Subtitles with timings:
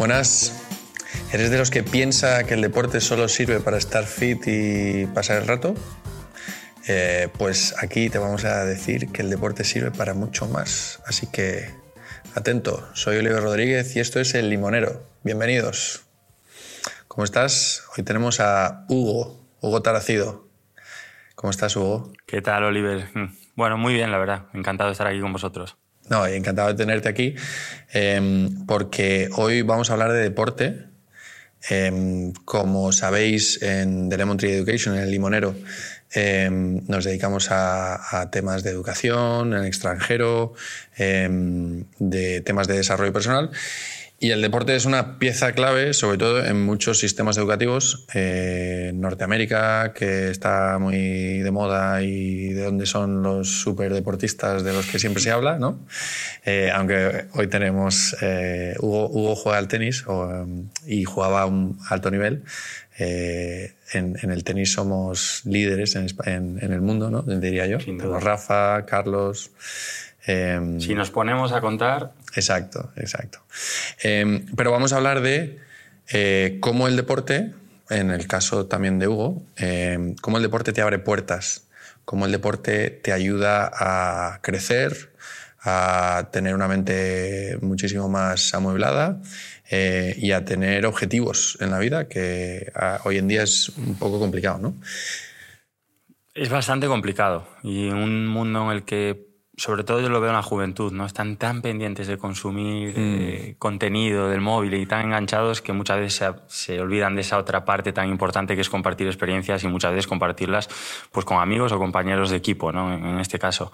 [0.00, 0.54] Buenas.
[1.30, 5.42] ¿Eres de los que piensa que el deporte solo sirve para estar fit y pasar
[5.42, 5.74] el rato?
[6.88, 11.02] Eh, pues aquí te vamos a decir que el deporte sirve para mucho más.
[11.06, 11.70] Así que
[12.34, 15.06] atento, soy Oliver Rodríguez y esto es El Limonero.
[15.22, 16.06] Bienvenidos.
[17.06, 17.84] ¿Cómo estás?
[17.94, 20.48] Hoy tenemos a Hugo, Hugo Taracido.
[21.34, 22.10] ¿Cómo estás, Hugo?
[22.24, 23.10] ¿Qué tal, Oliver?
[23.12, 24.46] Mm, bueno, muy bien, la verdad.
[24.54, 25.76] Encantado de estar aquí con vosotros.
[26.08, 27.36] No, encantado de tenerte aquí,
[27.92, 30.86] em, porque hoy vamos a hablar de deporte.
[31.68, 35.54] Em, como sabéis, en The Lemon Tree Education, en el Limonero,
[36.12, 40.54] em, nos dedicamos a, temas de educación en extranjero,
[40.96, 43.50] de temas de desarrollo personal.
[44.22, 48.04] Y el deporte es una pieza clave, sobre todo en muchos sistemas educativos.
[48.12, 54.74] Eh, en Norteamérica, que está muy de moda y de donde son los superdeportistas de
[54.74, 55.80] los que siempre se habla, ¿no?
[56.44, 58.14] Eh, aunque hoy tenemos.
[58.20, 60.04] Eh, Hugo, Hugo, juega al tenis
[60.86, 62.42] y jugaba a un alto nivel.
[62.98, 67.22] En, el tenis somos líderes en, el mundo, ¿no?
[67.22, 67.78] diría yo.
[67.78, 69.50] Tenemos Rafa, Carlos.
[70.26, 72.12] Em, si nos ponemos a contar.
[72.34, 73.40] Exacto, exacto.
[74.02, 75.58] Em, pero vamos a hablar de
[76.12, 77.52] eh, cómo el deporte,
[77.88, 81.64] en el caso también de Hugo, em, cómo el deporte te abre puertas,
[82.04, 85.12] cómo el deporte te ayuda a crecer,
[85.62, 89.20] a tener una mente muchísimo más amueblada
[89.70, 92.72] eh, y a tener objetivos en la vida, que
[93.04, 94.74] hoy en día es un poco complicado, ¿no?
[96.34, 100.30] Es bastante complicado y en un mundo en el que sobre todo yo lo veo
[100.30, 101.04] en la juventud, ¿no?
[101.04, 102.94] Están tan pendientes de consumir mm.
[102.96, 107.64] eh, contenido del móvil y tan enganchados que muchas veces se, olvidan de esa otra
[107.64, 110.68] parte tan importante que es compartir experiencias y muchas veces compartirlas
[111.12, 112.94] pues, con amigos o compañeros de equipo, ¿no?
[112.94, 113.72] En, este caso.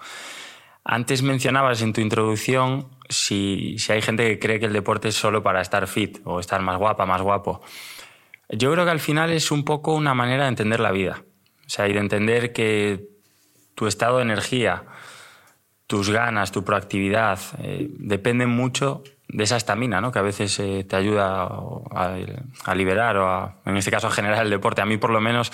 [0.83, 5.15] Antes mencionabas en tu introducción si, si hay gente que cree que el deporte es
[5.15, 7.61] solo para estar fit o estar más guapa, más guapo.
[8.49, 11.23] Yo creo que al final es un poco una manera de entender la vida.
[11.65, 13.09] O sea, y de entender que
[13.75, 14.85] tu estado de energía,
[15.87, 20.11] tus ganas, tu proactividad, eh, dependen mucho de esa estamina, ¿no?
[20.11, 21.49] que a veces eh, te ayuda
[21.91, 24.81] a, liberar o a, en este caso a generar el deporte.
[24.81, 25.51] A mí por lo menos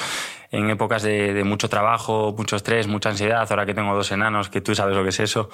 [0.51, 4.61] en épocas de, mucho trabajo, mucho estrés, mucha ansiedad, ahora que tengo dos enanos, que
[4.61, 5.49] tú sabes lo que es eso,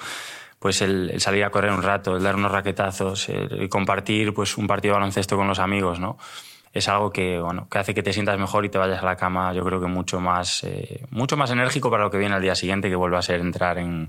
[0.58, 4.66] pues el, salir a correr un rato, el dar unos raquetazos, el, compartir pues un
[4.66, 6.18] partido de baloncesto con los amigos, ¿no?
[6.72, 9.16] es algo que, bueno, que hace que te sientas mejor y te vayas a la
[9.16, 12.42] cama, yo creo que mucho más, eh, mucho más enérgico para lo que viene al
[12.42, 14.08] día siguiente, que vuelva a ser entrar en,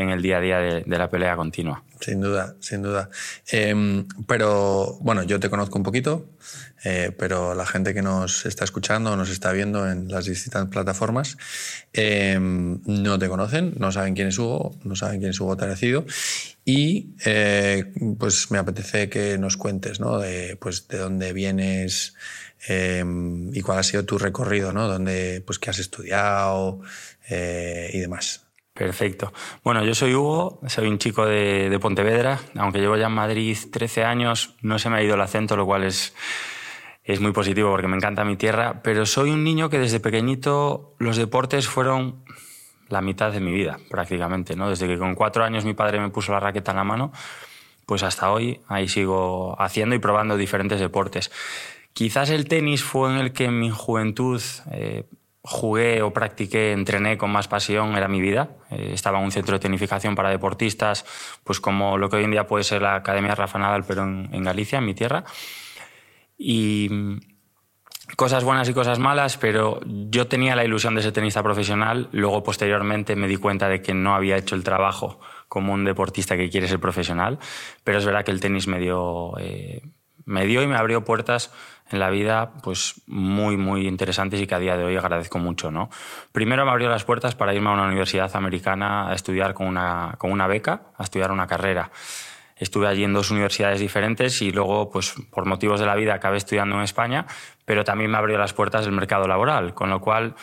[0.00, 1.84] en el día a día de, la pelea continua.
[2.00, 3.10] Sin duda, sin duda.
[3.50, 6.30] Em, pero bueno, yo te conozco un poquito,
[6.84, 11.36] eh, pero la gente que nos está escuchando, nos está viendo en las distintas plataformas,
[11.92, 16.06] em, no te conocen, no saben quién es Hugo, no saben quién es Hugo Tarecido.
[16.64, 20.18] Y eh, pues me apetece que nos cuentes, ¿no?
[20.18, 22.14] De, pues, de dónde vienes
[22.68, 24.86] em, y cuál ha sido tu recorrido, ¿no?
[24.88, 26.80] Dónde, pues, qué has estudiado
[27.28, 28.49] eh, y demás.
[28.74, 29.32] Perfecto.
[29.62, 34.04] Bueno, yo soy Hugo, soy un chico de, Pontevedra, aunque llevo ya en Madrid 13
[34.04, 36.14] años, no se me ha ido el acento, lo cual es,
[37.04, 40.94] es muy positivo porque me encanta mi tierra, pero soy un niño que desde pequeñito
[40.98, 42.24] los deportes fueron
[42.88, 44.56] la mitad de mi vida, prácticamente.
[44.56, 44.68] ¿no?
[44.68, 47.12] Desde que con cuatro años mi padre me puso la raqueta en la mano,
[47.86, 51.30] pues hasta hoy ahí sigo haciendo y probando diferentes deportes.
[51.92, 55.04] Quizás el tenis fue en el que en mi juventud eh,
[55.42, 58.50] jugué o practiqué, entrené con más pasión, era mi vida.
[58.70, 61.04] Eh, estaba en un centro de tecnificación para deportistas,
[61.44, 64.44] pues como lo que hoy en día puede ser la Academia Rafa Nadal, pero en,
[64.44, 65.24] Galicia, en mi tierra.
[66.36, 67.20] Y mm,
[68.16, 72.08] cosas buenas y cosas malas, pero yo tenía la ilusión de ser tenista profesional.
[72.12, 76.36] Luego, posteriormente, me di cuenta de que no había hecho el trabajo como un deportista
[76.36, 77.38] que quiere ser profesional.
[77.82, 79.80] Pero es verdad que el tenis me dio, eh,
[80.30, 81.52] me dio y me abrió puertas
[81.90, 85.70] en la vida pues muy, muy interesantes y que a día de hoy agradezco mucho.
[85.70, 85.90] ¿no?
[86.32, 90.14] Primero me abrió las puertas para irme a una universidad americana a estudiar con una,
[90.18, 91.90] con una beca, a estudiar una carrera.
[92.56, 96.36] Estuve allí en dos universidades diferentes y luego, pues por motivos de la vida, acabé
[96.36, 97.26] estudiando en España,
[97.64, 100.34] pero también me abrió las puertas del mercado laboral, con lo cual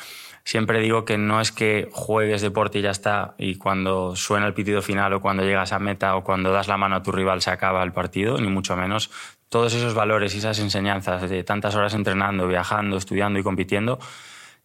[0.43, 4.55] siempre digo que no es que juegues deporte y ya está, y cuando suena el
[4.55, 7.41] pitido final o cuando llegas a meta o cuando das la mano a tu rival
[7.41, 9.11] se acaba el partido, ni mucho menos
[9.49, 13.99] todos esos valores y esas enseñanzas de tantas horas entrenando, viajando, estudiando y compitiendo,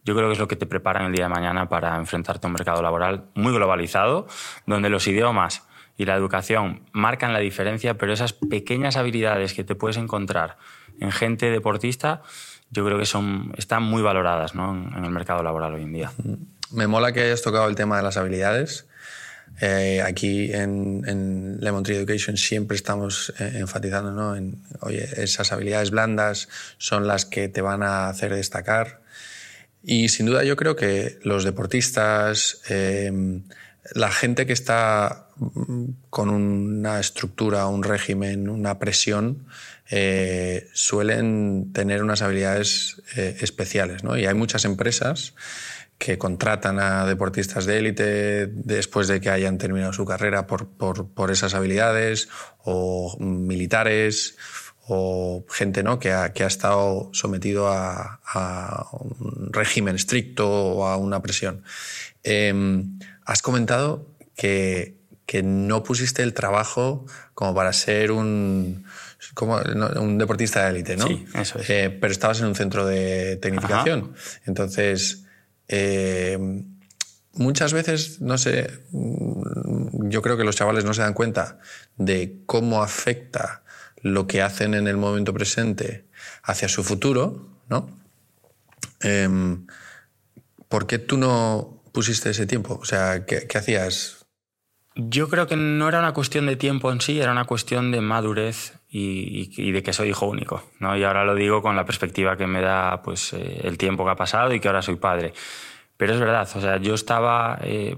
[0.04, 2.48] yo creo que es lo que te prepara el día de mañana para enfrentarte a
[2.48, 4.26] un mercado laboral muy globalizado,
[4.66, 5.62] donde los idiomas
[5.96, 10.58] y la educación marcan la diferencia, pero esas pequeñas habilidades que te puedes encontrar
[10.98, 12.22] en gente deportista,
[12.70, 14.72] yo creo que son, están muy valoradas ¿no?
[14.72, 16.10] en el mercado laboral hoy en día.
[16.72, 18.88] Me mola que hayas tocado el tema de las habilidades
[19.60, 24.58] eh, aquí en, Lemon Tree Education siempre estamos eh, enfatizando ¿no?
[24.80, 29.02] oye, esas habilidades blandas son las que te van a hacer destacar.
[29.84, 33.42] Y sin duda yo creo que los deportistas, em,
[33.94, 39.46] la gente que está mm, con una estructura, un régimen, una presión,
[39.90, 44.04] eh, suelen tener unas habilidades especiales.
[44.04, 44.16] ¿no?
[44.16, 45.34] Y hay muchas empresas
[46.02, 51.30] que contratan a deportistas de élite después de que hayan terminado su carrera por, por,
[51.30, 52.28] esas habilidades,
[52.64, 54.36] o militares,
[54.88, 56.00] o gente ¿no?
[56.00, 58.18] que, ha, que ha estado sometido a,
[58.90, 61.62] un régimen estricto o a una presión.
[62.24, 68.86] Em, has comentado que, que, no pusiste el trabajo como para ser un,
[69.34, 69.60] como,
[70.00, 71.06] un deportista de élite, ¿no?
[71.06, 71.70] Sí, eso es.
[71.70, 74.14] Eh, pero estabas en un centro de tecnificación.
[74.46, 75.21] Entonces,
[75.74, 76.38] eh,
[77.32, 81.58] muchas veces, no sé, yo creo que los chavales no se dan cuenta
[81.96, 83.62] de cómo afecta
[84.02, 86.04] lo que hacen en el momento presente
[86.42, 87.88] hacia su futuro, ¿no?
[89.00, 89.66] Em,
[90.68, 92.78] ¿Por qué tú no pusiste ese tiempo?
[92.80, 94.26] O sea, ¿qué, hacías?
[94.94, 98.02] Yo creo que no era una cuestión de tiempo en sí, era una cuestión de
[98.02, 100.62] madurez y, de que soy hijo único.
[100.78, 100.96] ¿no?
[100.96, 104.10] Y ahora lo digo con la perspectiva que me da pues, eh, el tiempo que
[104.10, 105.32] ha pasado y que ahora soy padre.
[105.96, 107.96] Pero es verdad, o sea, yo estaba eh,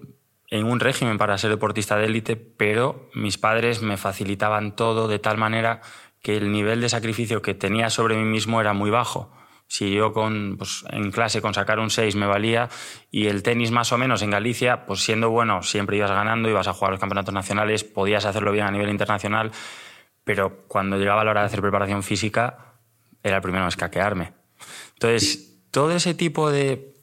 [0.50, 5.18] en un régimen para ser deportista de élite, pero mis padres me facilitaban todo de
[5.18, 5.80] tal manera
[6.22, 9.32] que el nivel de sacrificio que tenía sobre mí mismo era muy bajo.
[9.66, 12.68] Si yo con, pues, en clase con sacar un 6 me valía
[13.10, 16.68] y el tenis más o menos en Galicia, pues siendo bueno, siempre ibas ganando, ibas
[16.68, 19.50] a jugar los campeonatos nacionales, podías hacerlo bien a nivel internacional,
[20.24, 22.74] pero cuando llegaba la hora de hacer preparación física,
[23.22, 24.32] era el primero en escaquearme.
[24.94, 26.94] Entonces, todo ese tipo de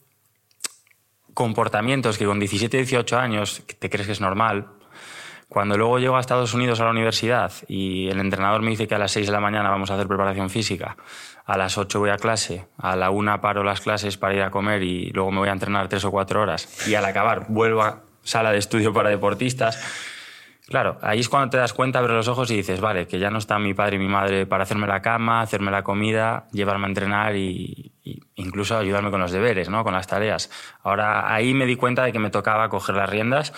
[1.34, 4.68] comportamientos que con 17, 18 años te crees que es normal,
[5.52, 8.96] cuando luego llego a Estados Unidos a la universidad y el entrenador me dice que
[8.96, 10.96] a las 6 de la mañana vamos a hacer preparación física,
[11.46, 14.50] a las 8 voy a clase, a la 1 paro las clases para ir a
[14.50, 17.82] comer y luego me voy a entrenar 3 o 4 horas y al acabar vuelvo
[17.82, 19.78] a sala de estudio para deportistas,
[20.72, 23.30] Claro, ahí es cuando te das cuenta, abres los ojos y dices, vale, que ya
[23.30, 26.86] no están mi padre y mi madre para hacerme la cama, hacerme la comida, llevarme
[26.86, 27.92] a entrenar e
[28.36, 29.84] incluso ayudarme con los deberes, ¿no?
[29.84, 30.50] con las tareas.
[30.82, 33.52] Ahora ahí me di cuenta de que me tocaba coger las riendas,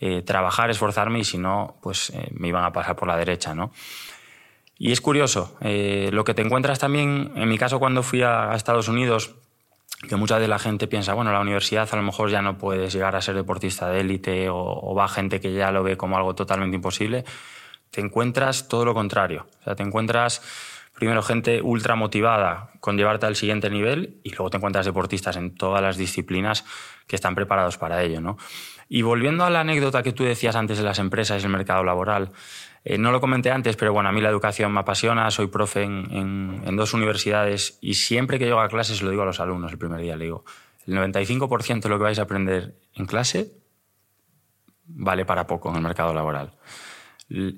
[0.00, 3.54] eh, trabajar, esforzarme y si no, pues eh, me iban a pasar por la derecha.
[3.54, 3.72] ¿no?
[4.76, 8.52] Y es curioso, eh, lo que te encuentras también, en mi caso cuando fui a
[8.54, 9.34] Estados Unidos,
[10.08, 12.92] que mucha de la gente piensa, bueno, la universidad a lo mejor ya no puedes
[12.92, 16.34] llegar a ser deportista de élite o, va gente que ya lo ve como algo
[16.34, 17.24] totalmente imposible,
[17.90, 19.46] te encuentras todo lo contrario.
[19.60, 20.42] O sea, te encuentras
[20.94, 25.54] primero gente ultra motivada con llevarte al siguiente nivel y luego te encuentras deportistas en
[25.54, 26.64] todas las disciplinas
[27.06, 28.38] que están preparados para ello, ¿no?
[28.88, 31.84] Y volviendo a la anécdota que tú decías antes de las empresas y el mercado
[31.84, 32.32] laboral,
[32.84, 35.82] eh, no lo comenté antes, pero bueno, a mí la educación me apasiona, soy profe
[35.82, 39.78] en, dos universidades y siempre que llego a clases lo digo a los alumnos el
[39.78, 40.44] primer día, le digo,
[40.86, 43.52] el 95% de lo que vais a aprender en clase
[44.86, 46.52] vale para poco en el mercado laboral.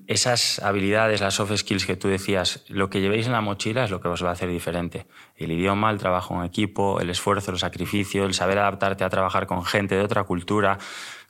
[0.07, 3.91] Esas habilidades, las soft skills que tú decías, lo que llevéis en la mochila es
[3.91, 5.07] lo que os va a hacer diferente.
[5.35, 9.47] El idioma, el trabajo en equipo, el esfuerzo, el sacrificio, el saber adaptarte a trabajar
[9.47, 10.79] con gente de otra cultura,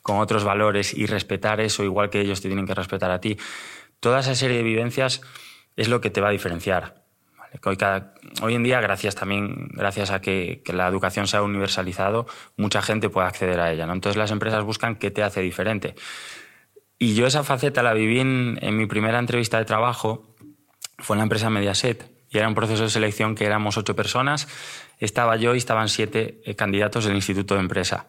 [0.03, 3.39] con otros valores y respetar eso igual que ellos te tienen que respetar a ti
[4.03, 5.21] toda esa serie de vivencias
[5.77, 7.05] es lo que te va a diferenciar.
[8.43, 13.11] Hoy, en día, gracias también, gracias a que, la educación se ha universalizado, mucha gente
[13.11, 13.87] puede acceder a ella.
[13.87, 13.93] ¿no?
[13.93, 15.95] Entonces las empresas buscan qué te hace diferente.
[16.99, 20.35] Y yo esa faceta la viví en, en mi primera entrevista de trabajo,
[20.99, 24.49] fue en la empresa Mediaset, y era un proceso de selección que éramos ocho personas,
[24.99, 28.09] estaba yo y estaban siete eh, candidatos del Instituto de Empresa.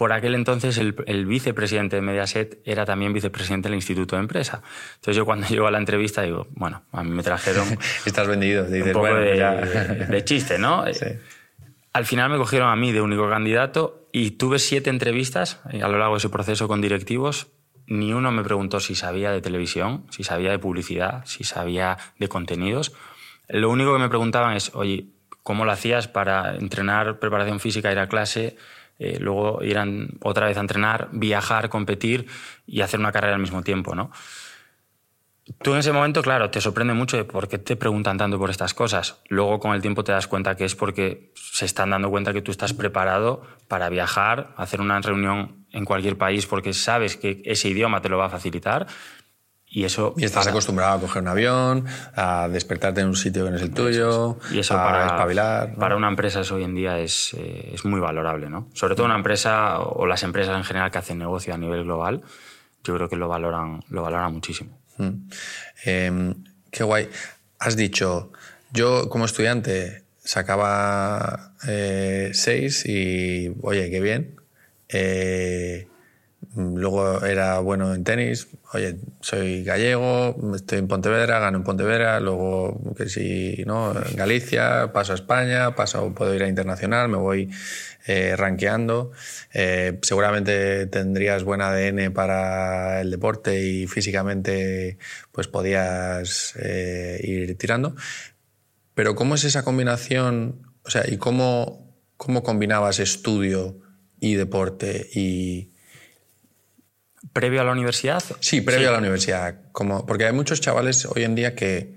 [0.00, 4.62] Por aquel entonces el, vicepresidente de Mediaset era también vicepresidente del Instituto de Empresa.
[4.94, 7.66] Entonces yo cuando llego a la entrevista digo, bueno, a mí me trajeron...
[8.06, 10.84] Estás vendido, dices, un poco de, chiste, ¿no?
[11.92, 15.98] Al final me cogieron a mí de único candidato y tuve siete entrevistas a lo
[15.98, 17.48] largo de ese proceso con directivos.
[17.86, 22.26] Ni uno me preguntó si sabía de televisión, si sabía de publicidad, si sabía de
[22.26, 22.94] contenidos.
[23.50, 25.08] Lo único que me preguntaban es, oye,
[25.42, 28.56] ¿cómo lo hacías para entrenar preparación física, ir a clase?
[29.02, 32.26] Eh, luego irán otra vez a entrenar, viajar, competir
[32.66, 34.10] y hacer una carrera al mismo tiempo, ¿no?
[35.62, 38.50] Tú en ese momento, claro, te sorprende mucho de por qué te preguntan tanto por
[38.50, 39.22] estas cosas.
[39.28, 42.42] Luego con el tiempo te das cuenta que es porque se están dando cuenta que
[42.42, 47.70] tú estás preparado para viajar, hacer una reunión en cualquier país porque sabes que ese
[47.70, 48.86] idioma te lo va a facilitar
[49.70, 50.14] y eso.
[50.16, 51.86] Y estás acostumbrado a coger un avión,
[52.16, 55.74] a despertarte en un sitio que no es el tuyo, y eso a para, espabilar.
[55.76, 58.68] Para una empresa eso hoy en día es, eh, es, muy valorable, ¿no?
[58.74, 62.22] Sobre todo una empresa o las empresas en general que hacen negocio a nivel global.
[62.82, 64.76] yo creo que lo valoran, lo valoran muchísimo.
[64.98, 65.28] Mm.
[65.84, 66.34] Em,
[66.70, 67.08] qué guay.
[67.58, 68.32] Has dicho,
[68.72, 74.36] yo como estudiante sacaba eh, seis y, oye, qué bien.
[74.88, 75.86] Eh,
[76.56, 78.48] luego era bueno en tenis.
[78.72, 82.20] Oye, soy gallego, estoy en Pontevedra, gano en Pontevedra.
[82.20, 87.16] Luego, que si no, en Galicia, paso a España, paso, puedo ir a internacional, me
[87.16, 87.50] voy
[88.06, 89.12] eh, rankeando.
[89.52, 94.98] Eh, seguramente tendrías buen ADN para el deporte y físicamente
[95.32, 97.94] pues podías eh, ir tirando.
[98.94, 100.62] Pero ¿cómo es esa combinación?
[100.84, 103.80] O sea, ¿y cómo, cómo combinabas estudio
[104.18, 105.69] y deporte y...
[107.32, 108.22] ¿Previo a la universidad?
[108.40, 109.54] Sí, previo a la universidad.
[109.72, 111.94] Como, porque hay muchos chavales hoy en día que,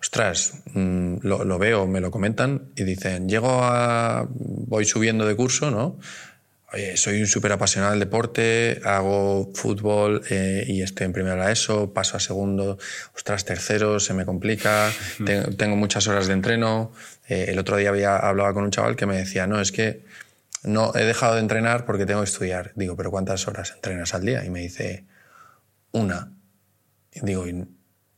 [0.00, 5.36] ostras, mm, lo, lo, veo, me lo comentan y dicen, llego a, voy subiendo de
[5.36, 5.98] curso, ¿no?
[6.74, 11.52] Oye, soy un súper apasionado del deporte, hago fútbol eh, y estoy en primero a
[11.52, 12.78] ESO, paso a segundo,
[13.14, 14.90] ostras, tercero, se me complica,
[15.26, 16.92] tengo, tengo, muchas horas de entreno.
[17.28, 20.00] Eh, el otro día había, hablaba con un chaval que me decía, no, es que
[20.62, 22.72] no he dejado de entrenar porque tengo que estudiar.
[22.76, 24.44] Digo, pero ¿cuántas horas entrenas al día?
[24.44, 25.06] Y me dice,
[25.90, 26.32] una.
[27.12, 27.44] Y digo,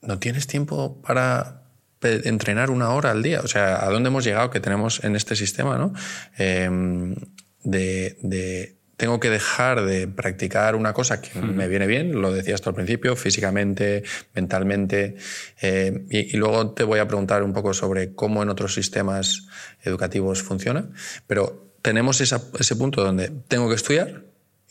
[0.02, 1.62] ¿no tienes tiempo para
[2.00, 3.40] entrenar una hora al día?
[3.40, 5.92] O sea, ¿a dónde hemos llegado que tenemos en este sistema, no?
[6.38, 6.68] Eh,
[7.62, 11.54] de, de, tengo que dejar de practicar una cosa que mm.
[11.54, 15.16] me viene bien, lo decías tú al principio, físicamente, mentalmente,
[15.60, 19.48] eh, y, y, luego te voy a preguntar un poco sobre cómo en otros sistemas
[19.82, 20.90] educativos funciona,
[21.26, 24.22] pero tenemos esa, ese punto donde tengo que estudiar,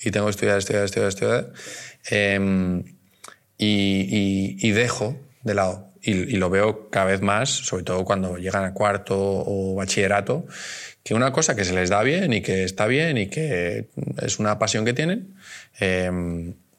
[0.02, 1.54] y tengo que estudiar, estudiar, estudiar, estudiar,
[2.10, 2.84] eh,
[3.60, 5.90] y, dejo de lado.
[6.02, 10.48] Y, lo veo cada vez más, sobre todo cuando llegan a cuarto o bachillerato,
[11.04, 13.90] que una cosa que se les da bien y que está bien y que
[14.20, 15.36] es una pasión que tienen,
[15.80, 16.10] eh,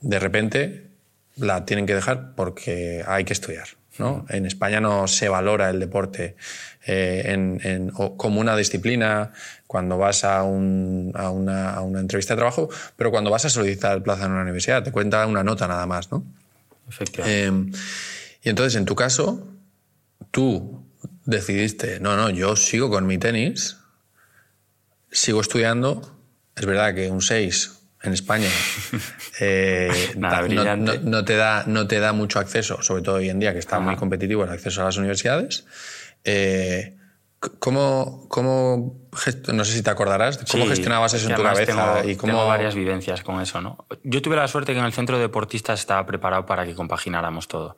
[0.00, 0.88] de repente
[1.36, 3.68] la tienen que dejar porque hay que estudiar.
[3.98, 4.26] ¿No?
[4.28, 6.36] En España no se valora el deporte
[6.86, 9.32] eh, en, en, como una disciplina
[9.66, 13.50] cuando vas a, un, a, una, a, una, entrevista de trabajo, pero cuando vas a
[13.50, 16.10] solicitar plaza en una universidad te cuenta una nota nada más.
[16.12, 16.24] ¿no?
[16.88, 17.72] Efectivamente.
[17.72, 17.80] Eh,
[18.42, 19.48] y entonces, en tu caso,
[20.30, 20.84] tú
[21.24, 23.78] decidiste, no, no, yo sigo con mi tenis,
[25.10, 26.18] sigo estudiando.
[26.54, 28.48] Es verdad que un 6 en España
[29.40, 33.30] eh, Nada, no, no, no, te da, no te da mucho acceso, sobre todo hoy
[33.30, 33.84] en día que está Ajá.
[33.84, 35.66] muy competitivo el acceso a las universidades.
[36.24, 36.96] Eh,
[37.58, 39.08] ¿Cómo, cómo
[39.52, 41.66] no sé si te acordarás, cómo sí, gestionabas eso en tu cabeza?
[41.66, 42.32] Tengo, y cómo...
[42.32, 43.60] tengo varias vivencias con eso.
[43.60, 43.84] ¿no?
[44.02, 47.48] Yo tuve la suerte que en el centro de deportistas estaba preparado para que compagináramos
[47.48, 47.76] todo.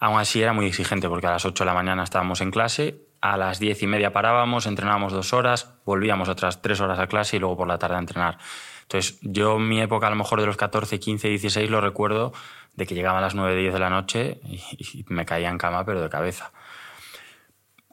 [0.00, 3.06] Aún así era muy exigente porque a las 8 de la mañana estábamos en clase,
[3.20, 7.36] a las 10 y media parábamos, entrenábamos dos horas, volvíamos otras tres horas a clase
[7.36, 8.38] y luego por la tarde a entrenar.
[8.84, 12.32] Entonces, yo mi época, a lo mejor de los 14, 15, 16, lo recuerdo
[12.76, 15.84] de que llegaba a las 9, 10 de la noche y, me caía en cama,
[15.84, 16.52] pero de cabeza.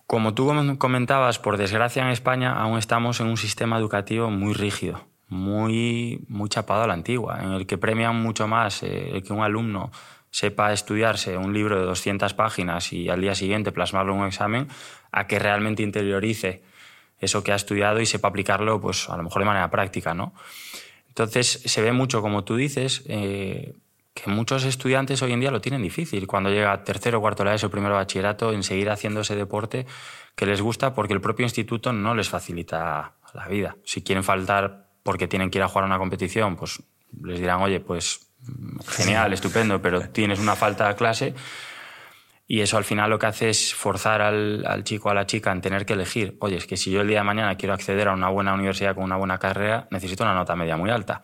[0.06, 5.06] Como tú comentabas, por desgracia en España aún estamos en un sistema educativo muy rígido,
[5.30, 9.42] muy, muy chapado a la antigua, en el que premian mucho más eh, que un
[9.42, 9.92] alumno
[10.30, 14.68] sepa estudiarse un libro de 200 páginas y al día siguiente plasmarlo en un examen,
[15.12, 16.64] a que realmente interiorice
[17.22, 20.34] eso que ha estudiado y sepa aplicarlo, pues a lo mejor de manera práctica, ¿no?
[21.08, 23.76] Entonces se ve mucho, como tú dices, eh,
[24.14, 27.70] que muchos estudiantes hoy en día lo tienen difícil cuando llega tercero, cuarto la ESO,
[27.70, 29.86] primero bachillerato, en seguir haciendo ese deporte
[30.36, 33.78] que les gusta porque el propio instituto no les facilita la vida.
[33.86, 36.82] Si quieren faltar porque tienen que ir a jugar a una competición, pues
[37.24, 38.28] les dirán, oye, pues
[38.88, 41.34] genial, estupendo, pero tienes una falta de clase.
[42.54, 45.26] Y eso al final lo que hace es forzar al, al chico o a la
[45.26, 46.36] chica en tener que elegir.
[46.42, 48.94] Oye, es que si yo el día de mañana quiero acceder a una buena universidad
[48.94, 51.24] con una buena carrera, necesito una nota media muy alta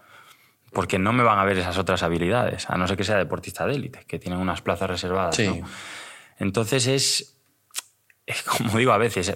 [0.71, 3.67] porque no me van a ver esas otras habilidades, a no ser que sea deportista
[3.67, 5.35] de élite, que tienen unas plazas reservadas.
[5.35, 5.47] Sí.
[5.47, 5.67] ¿no?
[6.37, 7.37] Entonces es,
[8.25, 9.35] es, como digo a veces,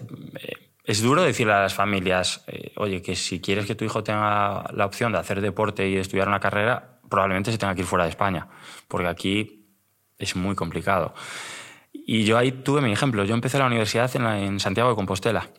[0.86, 4.63] es duro decirle a las familias, eh, oye, que si quieres que tu hijo tenga
[4.71, 7.88] la opción de hacer deporte y de estudiar una carrera, probablemente se tenga que ir
[7.88, 8.48] fuera de España,
[8.88, 9.65] porque aquí
[10.17, 11.13] es muy complicado.
[11.93, 13.24] Y yo ahí tuve mi ejemplo.
[13.25, 15.50] Yo empecé la universidad en, Santiago de Compostela.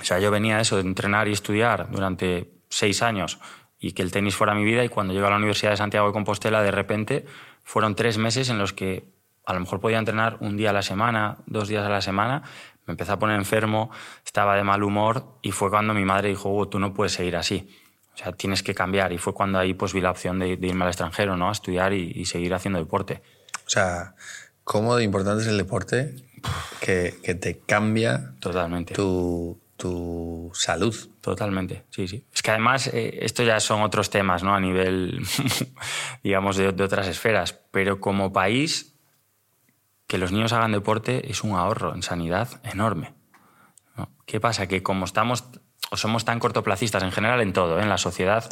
[0.00, 3.38] O sea, yo venía a eso de entrenar y estudiar durante seis años
[3.78, 6.06] y que el tenis fuera mi vida y cuando llegué a la Universidad de Santiago
[6.06, 7.26] de Compostela de repente
[7.64, 9.04] fueron tres meses en los que
[9.46, 12.42] a lo mejor podía entrenar un día a la semana, dos días a la semana,
[12.86, 13.90] me empecé a poner enfermo,
[14.24, 17.36] estaba de mal humor y fue cuando mi madre dijo, oh, tú no puedes seguir
[17.36, 17.68] así,
[18.14, 20.66] o sea, tienes que cambiar y fue cuando ahí pues vi la opción de, de
[20.66, 21.48] irme al extranjero, ¿no?
[21.48, 23.22] A estudiar y, y, seguir haciendo deporte.
[23.66, 24.14] O sea,
[24.70, 26.14] ¿cómo de importante es el deporte
[26.80, 28.94] que, que te cambia Totalmente.
[28.94, 30.94] Tu, tu salud.
[31.20, 32.24] Totalmente, sí, sí.
[32.32, 34.54] Es que además eh, esto ya son otros temas, ¿no?
[34.54, 35.26] A nivel,
[36.22, 37.52] digamos, de, otras esferas.
[37.72, 38.94] Pero como país,
[40.06, 43.12] que los niños hagan deporte es un ahorro en sanidad enorme.
[44.24, 44.68] ¿Qué pasa?
[44.68, 45.46] Que como estamos
[45.90, 47.82] o somos tan cortoplacistas en general en todo, ¿eh?
[47.82, 48.48] en la sociedad,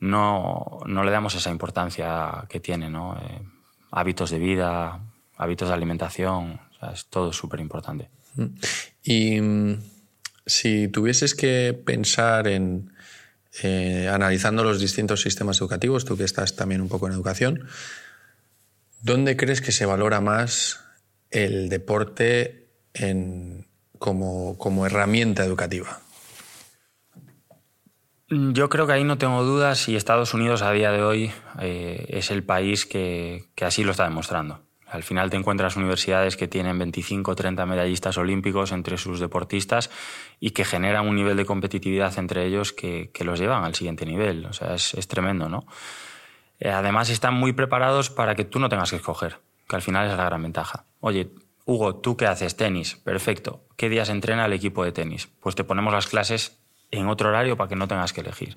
[0.00, 3.18] no, no, le damos esa importancia que tiene, ¿no?
[3.20, 3.42] Eh,
[3.90, 5.11] hábitos de vida,
[5.42, 6.60] hábitos de alimentación,
[6.92, 8.10] es todo súper importante.
[9.02, 9.82] Y mm,
[10.46, 12.92] si tuvieses que pensar en,
[13.62, 17.66] eh, analizando los distintos sistemas educativos, tú que estás también un poco en educación,
[19.02, 20.80] ¿dónde crees que se valora más
[21.30, 22.68] el deporte
[23.98, 26.00] como, como herramienta educativa?
[28.28, 31.30] Yo creo que ahí no tengo dudas y Estados Unidos a día de hoy
[31.60, 34.62] eh, es el país que, que, así lo está demostrando.
[34.92, 39.90] Al final te encuentras universidades que tienen 25 o 30 medallistas olímpicos entre sus deportistas
[40.38, 44.44] y que generan un nivel de competitividad entre ellos que, los llevan al siguiente nivel.
[44.46, 45.66] O sea, es, es tremendo, ¿no?
[46.60, 50.08] Eh, además están muy preparados para que tú no tengas que escoger, que al final
[50.08, 50.84] es la gran ventaja.
[51.00, 51.30] Oye,
[51.64, 52.56] Hugo, ¿tú qué haces?
[52.56, 52.96] Tenis.
[52.96, 53.64] Perfecto.
[53.76, 55.28] ¿Qué días entrena el equipo de tenis?
[55.40, 56.61] Pues te ponemos las clases
[56.92, 58.56] en otro horario para que no tengas que elegir.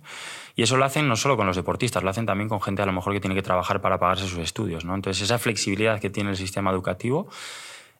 [0.56, 2.86] Y eso lo hacen no solo con los deportistas, lo hacen también con gente a
[2.86, 4.86] lo mejor que tiene que trabajar para pagarse sus estudios.
[4.86, 4.94] ¿no?
[4.94, 7.27] Entonces, esa flexibilidad que tiene el sistema educativo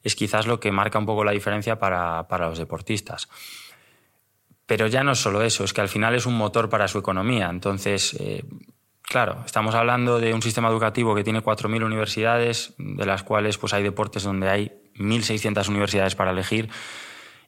[0.04, 3.30] es quizás lo que marca un poco la diferencia para, para los deportistas.
[4.66, 6.98] Pero ya no es solo eso, es que al final es un motor para su
[6.98, 7.50] economía.
[7.50, 8.44] Entonces, eh,
[9.04, 13.74] claro, estamos hablando de un sistema educativo que tiene 4.000 universidades, de las cuales pues,
[13.74, 16.70] hay deportes donde hay 1.600 universidades para elegir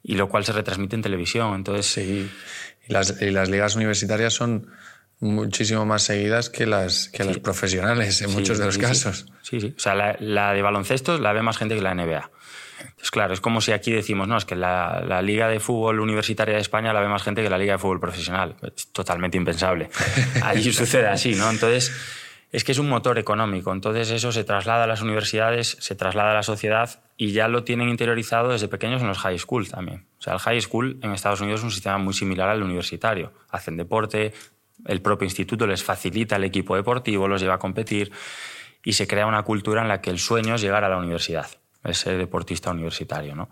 [0.04, 1.54] y lo cual se retransmite en televisión.
[1.54, 2.32] Entonces, sí.
[2.88, 4.68] Y las, ligas universitarias son
[5.20, 9.26] muchísimo más seguidas que las, que las profesionales en muchos de los casos.
[9.42, 9.74] Sí, sí.
[9.76, 12.30] O sea, la, de baloncesto la ve más gente que la NBA.
[12.80, 16.00] Entonces, claro, es como si aquí decimos, no, es que la, la, Liga de Fútbol
[16.00, 18.56] Universitaria de España la ve más gente que la Liga de Fútbol Profesional.
[18.76, 19.90] Es totalmente impensable.
[20.44, 21.50] Allí sucede así, ¿no?
[21.50, 21.92] Entonces,
[22.52, 23.72] es que es un motor económico.
[23.74, 27.64] Entonces eso se traslada a las universidades, se traslada a la sociedad y ya lo
[27.64, 30.08] tienen interiorizado desde pequeños en los high school también.
[30.20, 33.34] O sea, el high school en Estados Unidos es un sistema muy similar al universitario.
[33.50, 34.34] Hacen deporte,
[34.86, 38.12] el propio instituto les facilita el equipo deportivo, los lleva a competir
[38.84, 41.48] y se crea una cultura en la que el sueño es llegar a la universidad,
[41.84, 43.50] es ser deportista universitario, ¿no?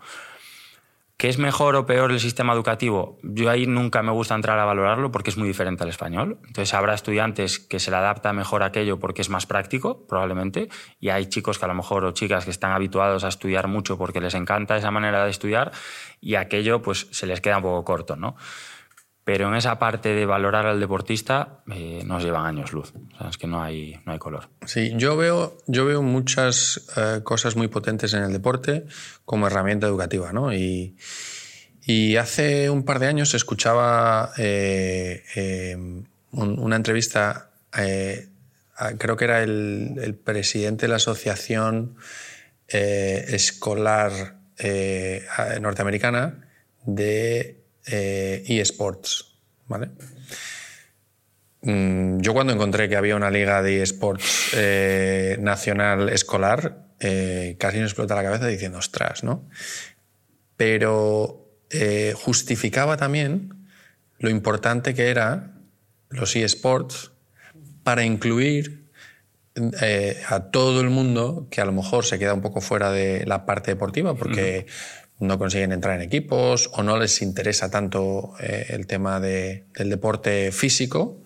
[1.18, 3.16] ¿Qué es mejor o peor el sistema educativo?
[3.22, 6.38] Yo ahí nunca me gusta entrar a valorarlo porque es muy diferente al español.
[6.46, 10.68] Entonces habrá estudiantes que se le adapta mejor a aquello porque es más práctico, probablemente,
[11.00, 13.96] y hay chicos que a lo mejor o chicas que están habituados a estudiar mucho
[13.96, 15.72] porque les encanta esa manera de estudiar
[16.20, 18.36] y aquello pues se les queda un poco corto, ¿no?
[19.26, 22.92] Pero en esa parte de valorar al deportista eh, nos llevan años luz.
[23.12, 24.50] O sea, es que no hay, no hay color.
[24.64, 28.86] Sí, yo veo, yo veo muchas eh, cosas muy potentes en el deporte
[29.24, 30.32] como herramienta educativa.
[30.32, 30.54] ¿no?
[30.54, 30.94] Y,
[32.16, 35.76] hace un par de años escuchaba eh,
[36.30, 41.96] una entrevista, creo que era el, el, presidente de la Asociación
[42.68, 44.36] Escolar
[45.60, 46.46] Norteamericana
[46.84, 49.36] de eh, eSports,
[49.68, 49.90] ¿vale?
[51.62, 57.78] Mm, yo cuando encontré que había una liga de eSports eh, nacional escolar, eh, casi
[57.78, 59.48] me explota la cabeza diciendo, ostras, ¿no?
[60.56, 61.42] Pero
[62.14, 63.66] justificaba también
[64.18, 65.52] lo importante que era
[66.08, 67.10] los eSports
[67.82, 68.86] para incluir
[70.28, 73.44] a todo el mundo que a lo mejor se queda un poco fuera de la
[73.44, 74.66] parte deportiva, porque
[75.18, 80.52] no consiguen entrar en equipos o no les interesa tanto eh, el tema del deporte
[80.52, 81.22] físico.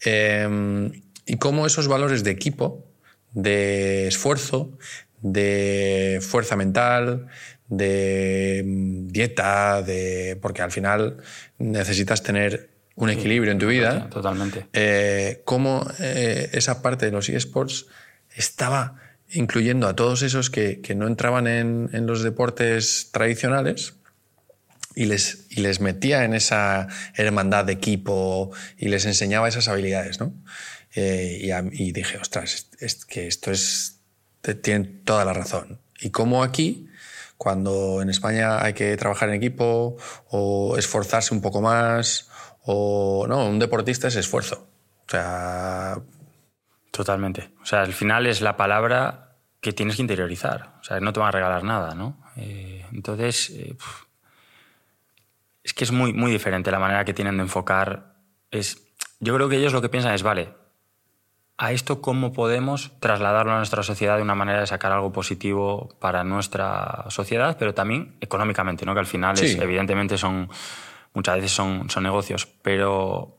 [0.00, 2.86] Em, y cómo esos valores de equipo,
[3.32, 4.76] de esfuerzo,
[5.20, 7.28] de fuerza mental,
[7.68, 11.18] de mm, dieta, de porque al final
[11.58, 14.08] necesitas tener un equilibrio en tu vida.
[14.10, 14.66] Totalmente.
[14.72, 17.86] Eh, cómo eh, esa parte de los eSports
[18.34, 18.96] estaba
[19.32, 23.94] incluyendo a todos esos que, no entraban en, los deportes tradicionales
[24.94, 30.20] y les, y les metía en esa hermandad de equipo y les enseñaba esas habilidades,
[30.20, 30.34] ¿no?
[30.94, 34.00] Eh, y, dije, ostras, es, que esto es,
[34.62, 35.80] tiene toda la razón.
[36.00, 36.88] Y como aquí,
[37.36, 39.96] cuando en España hay que trabajar en equipo
[40.28, 42.28] o esforzarse un poco más,
[42.62, 44.68] o no, un deportista es esfuerzo.
[45.06, 46.00] O sea,
[47.00, 47.48] Totalmente.
[47.62, 50.74] O sea, al final es la palabra que tienes que interiorizar.
[50.82, 52.22] O sea, no te van a regalar nada, ¿no?
[52.36, 53.74] Eh, entonces, eh,
[55.64, 58.16] es que es muy, muy diferente la manera que tienen de enfocar.
[58.50, 58.82] Es,
[59.18, 60.50] yo creo que ellos lo que piensan es, vale,
[61.56, 65.96] a esto cómo podemos trasladarlo a nuestra sociedad de una manera de sacar algo positivo
[66.00, 68.92] para nuestra sociedad, pero también económicamente, ¿no?
[68.92, 70.50] Que al final es, evidentemente son
[71.14, 73.38] muchas veces son, son negocios, pero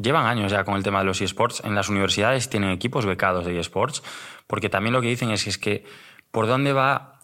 [0.00, 1.62] llevan años ya con el tema de los eSports.
[1.64, 4.02] En las universidades tienen equipos becados de eSports,
[4.46, 5.84] porque también lo que dicen es, que
[6.30, 7.14] por dónde va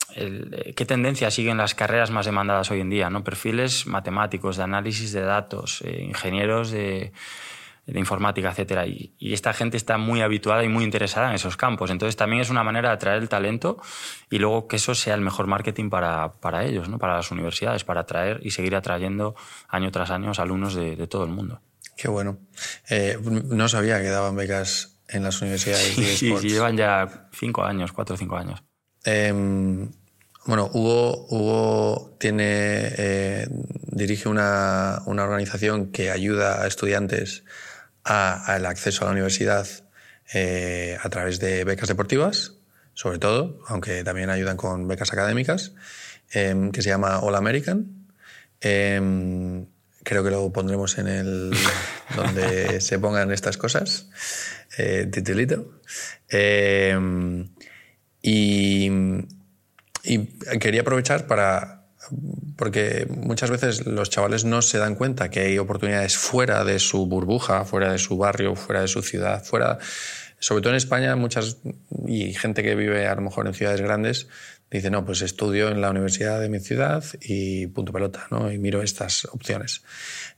[0.77, 3.25] qué tendencia siguen las carreras más demandadas hoy en día, ¿no?
[3.25, 7.13] Perfiles matemáticos, de análisis de datos, eh, ingenieros de,
[7.87, 8.87] informática, etcétera.
[8.87, 11.91] Y, esta gente está muy habituada y muy interesada en esos campos.
[11.91, 13.79] Entonces también es una manera de atraer el talento
[14.31, 16.99] y luego que eso sea el mejor marketing para, para ellos, ¿no?
[16.99, 19.35] para las universidades, para atraer y seguir atrayendo
[19.69, 21.61] año tras año alumnos de todo el mundo.
[21.97, 22.39] Qué bueno.
[22.89, 25.95] Eh, no sabía que daban becas en las universidades.
[25.95, 28.63] Sí, sí, sí, llevan ya cinco años, cuatro o cinco años.
[29.05, 29.91] Em,
[30.47, 37.45] bueno, Hugo, Hugo tiene, eh, dirige una, una, organización que ayuda a estudiantes
[38.03, 39.67] al acceso a la universidad
[40.33, 42.55] eh, a través de becas deportivas,
[42.95, 45.73] sobre todo, aunque también ayudan con becas académicas,
[46.33, 48.07] em, que se llama All American.
[50.05, 51.51] Em, creo que lo pondremos en el
[52.17, 54.09] donde se pongan estas cosas,
[54.79, 55.81] eh, titulito.
[56.31, 56.97] Eh,
[58.23, 58.91] y,
[60.61, 61.87] quería aprovechar para,
[62.57, 67.07] porque muchas veces los chavales no se dan cuenta que hay oportunidades fuera de su
[67.07, 69.79] burbuja, fuera de su barrio, fuera de su ciudad, fuera,
[70.39, 71.57] sobre todo en España, muchas,
[72.07, 74.29] y gente que vive a lo mejor en ciudades grandes,
[74.71, 78.51] dice, no, pues estudio en la universidad de mi ciudad y punto pelota, ¿no?
[78.51, 79.83] Y miro estas opciones.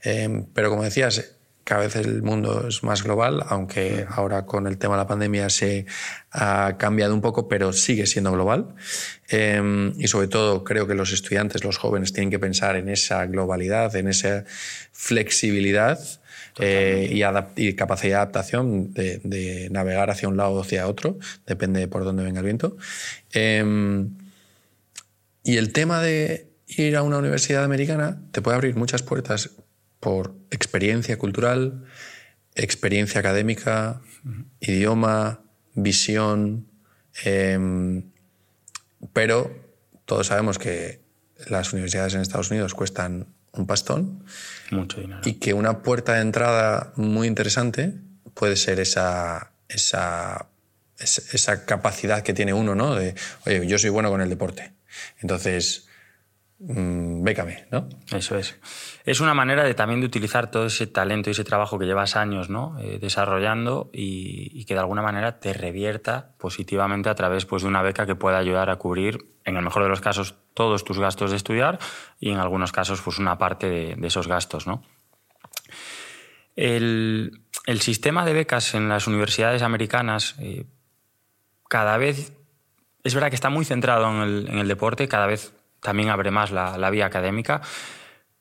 [0.02, 4.78] Em, pero como decías, cada vez el mundo es más global, aunque ahora con el
[4.78, 5.86] tema de la pandemia se
[6.30, 8.76] ha cambiado un poco, pero sigue siendo global.
[9.28, 13.26] Em, y sobre todo creo que los estudiantes, los jóvenes, tienen que pensar en esa
[13.26, 14.44] globalidad, en esa
[14.92, 15.98] flexibilidad
[16.58, 17.08] eh,
[17.56, 22.24] y, capacidad de adaptación de, navegar hacia un lado o hacia otro, depende por dónde
[22.24, 22.76] venga el viento.
[23.32, 24.16] Em,
[25.44, 29.50] y el tema de ir a una universidad americana te puede abrir muchas puertas
[30.00, 31.84] por experiencia cultural,
[32.54, 34.00] experiencia académica,
[34.60, 35.42] idioma,
[35.74, 36.66] visión,
[37.22, 38.10] em,
[39.12, 39.54] pero
[40.06, 41.00] todos sabemos que
[41.48, 44.24] las universidades en Estados Unidos cuestan un pastón.
[44.70, 45.20] Mucho dinero.
[45.24, 47.94] Y que una puerta de entrada muy interesante
[48.34, 50.46] puede ser esa, esa,
[50.98, 52.94] esa capacidad que tiene uno, ¿no?
[52.94, 53.14] De,
[53.46, 54.72] oye, yo soy bueno con el deporte.
[55.20, 55.85] Entonces,
[56.58, 57.88] mmm, bécame, ¿no?
[58.12, 58.58] Eso es.
[59.04, 62.16] Es una manera de también de utilizar todo ese talento y ese trabajo que llevas
[62.16, 62.78] años ¿no?
[62.80, 67.82] Eh, desarrollando y, que de alguna manera te revierta positivamente a través pues, de una
[67.82, 71.30] beca que pueda ayudar a cubrir, en el mejor de los casos, todos tus gastos
[71.30, 71.78] de estudiar
[72.18, 74.66] y en algunos casos pues, una parte de, esos gastos.
[74.66, 74.82] ¿no?
[76.56, 80.64] El, el, sistema de becas en las universidades americanas eh,
[81.68, 82.32] cada vez
[83.04, 85.54] es verdad que está muy centrado en el, en el deporte, cada vez
[85.86, 87.62] también abre más la, la, vía académica,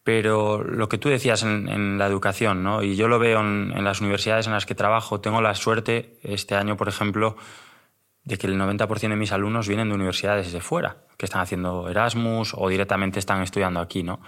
[0.04, 2.82] pero lo que tú decías en, la educación, ¿no?
[2.82, 6.56] y yo lo veo en, las universidades en las que trabajo, tengo la suerte este
[6.56, 7.38] año, por ejemplo,
[8.24, 11.88] de que el 90% de mis alumnos vienen de universidades de fuera, que están haciendo
[11.88, 14.02] Erasmus o directamente están estudiando aquí.
[14.02, 14.20] ¿no?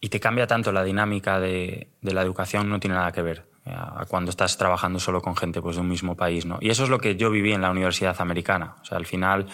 [0.00, 4.04] Y te cambia tanto la dinámica de, la educación, no tiene nada que ver a
[4.08, 6.46] cuando estás trabajando solo con gente pues, de un mismo país.
[6.46, 6.58] ¿no?
[6.60, 8.76] Y eso es lo que yo viví en la universidad americana.
[8.82, 9.46] O sea, al final,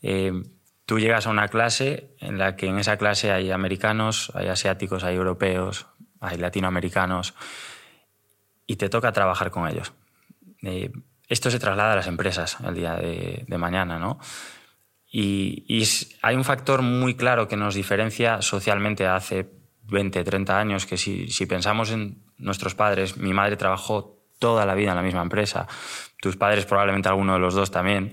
[0.00, 0.32] eh,
[0.86, 5.04] tú llegas a una clase en la que en esa clase hay americanos, hay asiáticos,
[5.04, 5.86] hay europeos,
[6.20, 7.34] hay latinoamericanos,
[8.66, 9.92] y te toca trabajar con ellos.
[10.62, 10.90] Eh,
[11.28, 14.18] esto se traslada a las empresas el día de, mañana, ¿no?
[15.10, 15.86] Y, y,
[16.22, 19.50] hay un factor muy claro que nos diferencia socialmente hace
[19.84, 24.74] 20, 30 años, que si, si pensamos en nuestros padres, mi madre trabajó toda la
[24.74, 25.66] vida en la misma empresa,
[26.20, 28.12] tus padres probablemente alguno de los dos también,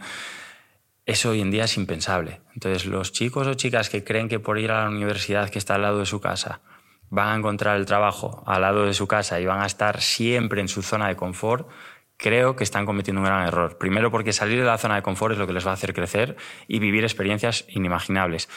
[1.10, 2.42] eso hoy en día es impensable.
[2.54, 5.76] Entonces los chicos o chicas que creen que por ir a la universidad que está
[5.76, 6.62] al lado de su casa
[7.10, 10.62] van a encontrar el trabajo al lado de su casa y van a estar siempre
[10.62, 11.68] en su zona de confort,
[12.18, 13.80] creo que están cometiendo un gran error.
[13.80, 15.96] Primero porque salir de la zona de confort es lo que les va a hacer
[15.96, 18.48] crecer y vivir experiencias inimaginables.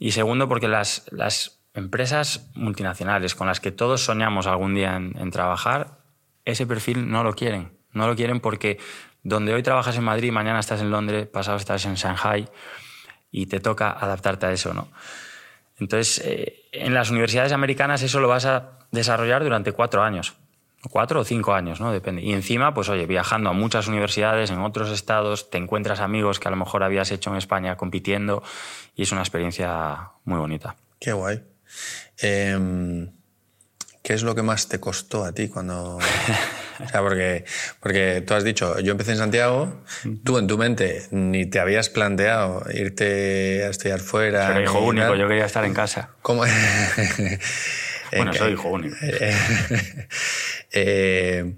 [0.00, 5.30] Y segundo porque las, las empresas multinacionales con las que todos soñamos algún día en,
[5.30, 5.98] trabajar,
[6.44, 7.78] ese perfil no lo quieren.
[7.92, 8.78] No lo quieren porque
[9.22, 12.48] donde hoy trabajas en Madrid, mañana estás en Londres, pasado estás en Shanghai
[13.30, 14.88] y te toca adaptarte a eso, ¿no?
[15.78, 20.34] Entonces, eh, en las universidades americanas eso lo vas a desarrollar durante cuatro años,
[20.90, 21.92] cuatro o cinco años, ¿no?
[21.92, 22.22] Depende.
[22.22, 26.48] Y encima, pues oye, viajando a muchas universidades en otros estados, te encuentras amigos que
[26.48, 28.42] a lo mejor habías hecho en España compitiendo
[28.94, 30.76] y es una experiencia muy bonita.
[30.98, 31.42] Qué guay.
[32.18, 33.10] Em,
[34.02, 35.98] ¿qué es lo que más te costó a ti cuando...
[36.84, 37.44] o sea, porque,
[37.80, 39.82] porque tú has dicho, yo empecé en Santiago,
[40.24, 44.48] tú en tu mente ni te habías planteado irte a estudiar fuera.
[44.48, 46.10] Pero hijo único, yo quería estar en casa.
[46.22, 46.44] ¿Cómo?
[48.16, 48.96] bueno, soy hijo único.
[50.72, 51.56] Eh,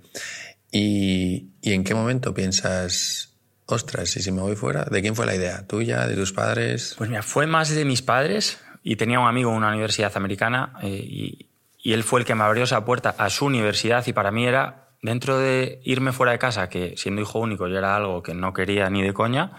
[0.71, 3.35] y, ¿Y en qué momento piensas,
[3.67, 4.85] ostras, y si me voy fuera?
[4.85, 5.67] ¿De quién fue la idea?
[5.67, 6.07] ¿Tuya?
[6.07, 6.95] ¿De tus padres?
[6.97, 10.73] Pues mira, fue más de mis padres y tenía un amigo en una universidad americana
[10.83, 11.51] eh, y,
[11.83, 14.47] y él fue el que me abrió esa puerta a su universidad y para mí
[14.47, 18.35] era, dentro de irme fuera de casa, que siendo hijo único yo era algo que
[18.35, 19.53] no quería ni de coña,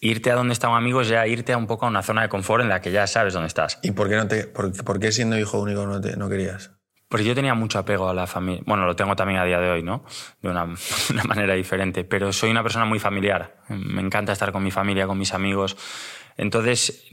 [0.00, 2.22] irte a donde está un amigo es ya irte a un poco a una zona
[2.22, 3.78] de confort en la que ya sabes dónde estás.
[3.82, 6.70] ¿Y por qué, no te, por, por qué siendo hijo único no, te, no querías?
[7.08, 8.62] Porque yo tenía mucho apego a la familia.
[8.66, 10.04] Bueno, lo tengo también a día de hoy, ¿no?
[10.42, 10.64] De una,
[11.10, 12.04] una, manera diferente.
[12.04, 13.62] Pero soy una persona muy familiar.
[13.68, 15.76] Me encanta estar con mi familia, con mis amigos.
[16.36, 17.06] Entonces,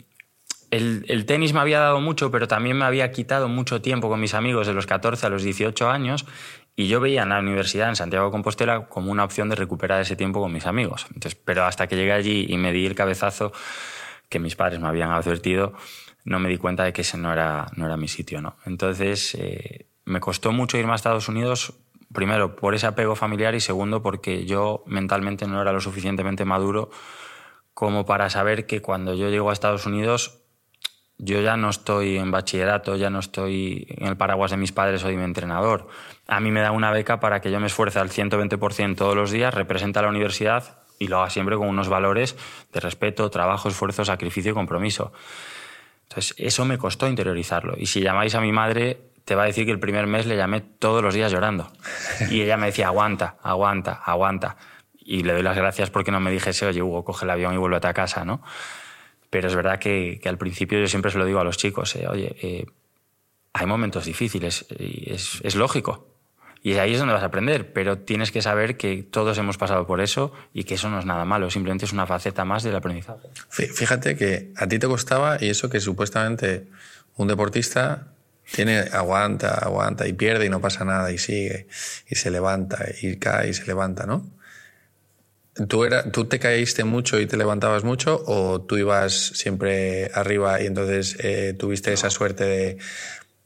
[0.71, 4.19] el, el, tenis me había dado mucho, pero también me había quitado mucho tiempo con
[4.19, 6.25] mis amigos de los 14 a los 18 años.
[6.75, 10.15] Y yo veía en la universidad en Santiago Compostela como una opción de recuperar ese
[10.15, 11.05] tiempo con mis amigos.
[11.13, 13.51] Entonces, pero hasta que llegué allí y me di el cabezazo
[14.29, 15.73] que mis padres me habían advertido,
[16.25, 18.41] no me di cuenta de que ese no era, no era mi sitio.
[18.41, 18.57] ¿no?
[18.65, 21.73] Entonces, eh, me costó mucho irme a Estados Unidos,
[22.11, 26.89] primero por ese apego familiar y segundo porque yo mentalmente no era lo suficientemente maduro
[27.73, 30.42] como para saber que cuando yo llego a Estados Unidos
[31.23, 35.01] yo ya no estoy en bachillerato, ya no estoy en el paraguas de mis padres,
[35.01, 35.87] soy mi entrenador.
[36.27, 39.31] A mí me da una beca para que yo me esfuerce al 120% todos los
[39.31, 42.35] días, represente a la universidad y lo haga siempre con unos valores
[42.71, 45.13] de respeto, trabajo, esfuerzo, sacrificio y compromiso.
[46.03, 47.75] Entonces, eso me costó interiorizarlo.
[47.77, 50.35] Y si llamáis a mi madre, te va a decir que el primer mes le
[50.35, 51.71] llamé todos los días llorando.
[52.29, 54.57] Y ella me decía, aguanta, aguanta, aguanta.
[54.99, 57.57] Y le doy las gracias porque no me dijese, oye, Hugo, coge el avión y
[57.57, 58.41] vuélvete a casa, ¿no?
[59.33, 62.07] Pero es verdad que, al principio yo siempre se lo digo a los chicos, eh,
[62.07, 62.67] oye, eh,
[63.51, 66.07] hay momentos difíciles, es, es, lógico.
[66.61, 69.87] Y ahí es donde vas a aprender, pero tienes que saber que todos hemos pasado
[69.87, 72.75] por eso y que eso no es nada malo, simplemente es una faceta más del
[72.75, 73.27] aprendizaje.
[73.49, 76.67] Fíjate que a ti te costaba y eso que supuestamente
[77.15, 78.09] un deportista
[78.51, 81.65] tiene aguanta, aguanta y pierde y no pasa nada y sigue
[82.07, 84.29] y se levanta y cae y se levanta, ¿no?
[85.67, 90.59] ¿Tú, era, ¿Tú te caíste mucho y te levantabas mucho o tú ibas siempre arriba
[90.59, 92.77] y entonces eh, tuviste esa suerte de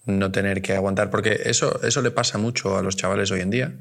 [0.06, 1.10] no tener que aguantar?
[1.10, 3.74] Porque eso, eso le pasa mucho a los chavales hoy en día,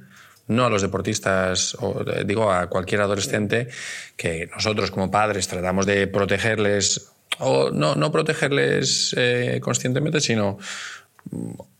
[0.49, 3.69] no a los deportistas, o eh, digo a cualquier adolescente,
[4.17, 10.59] que nosotros como padres tratamos de protegerles, o no, no protegerles eh, conscientemente, sino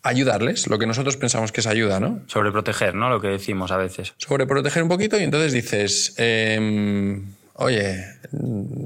[0.03, 2.23] ayudarles, lo que nosotros pensamos que es ayuda, ¿no?
[2.27, 3.09] Sobreproteger, ¿no?
[3.09, 4.15] Lo que decimos a veces.
[4.19, 7.21] Sobreproteger un poquito y entonces dices, eh,
[7.55, 8.05] oye,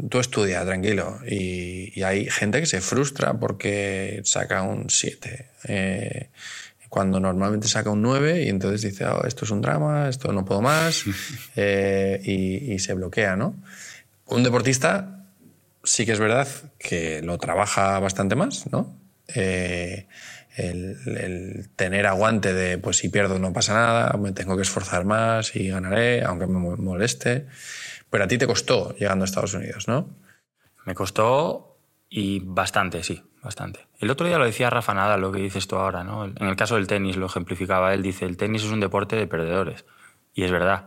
[0.09, 1.19] tú estudia, tranquilo.
[1.27, 5.47] Y, y, hay gente que se frustra porque saca un 7.
[5.65, 6.29] Eh,
[6.89, 10.45] cuando normalmente saca un 9 y entonces dice, oh, esto es un drama, esto no
[10.45, 11.05] puedo más,
[11.57, 13.55] eh, y, y se bloquea, ¿no?
[14.27, 15.25] Un deportista
[15.83, 18.97] sí que es verdad que lo trabaja bastante más, ¿no?
[19.35, 20.07] Eh,
[20.69, 25.05] el, el, tener aguante de, pues si pierdo no pasa nada, me tengo que esforzar
[25.05, 27.47] más y ganaré, aunque me moleste.
[28.11, 30.09] Pero a ti te costó llegando a Estados Unidos, ¿no?
[30.85, 33.87] Me costó y bastante, sí, bastante.
[34.01, 36.25] El otro día lo decía Rafa Nada, lo que dices tú ahora, ¿no?
[36.25, 39.27] En el caso del tenis lo ejemplificaba él, dice, el tenis es un deporte de
[39.27, 39.85] perdedores.
[40.35, 40.87] Y es verdad.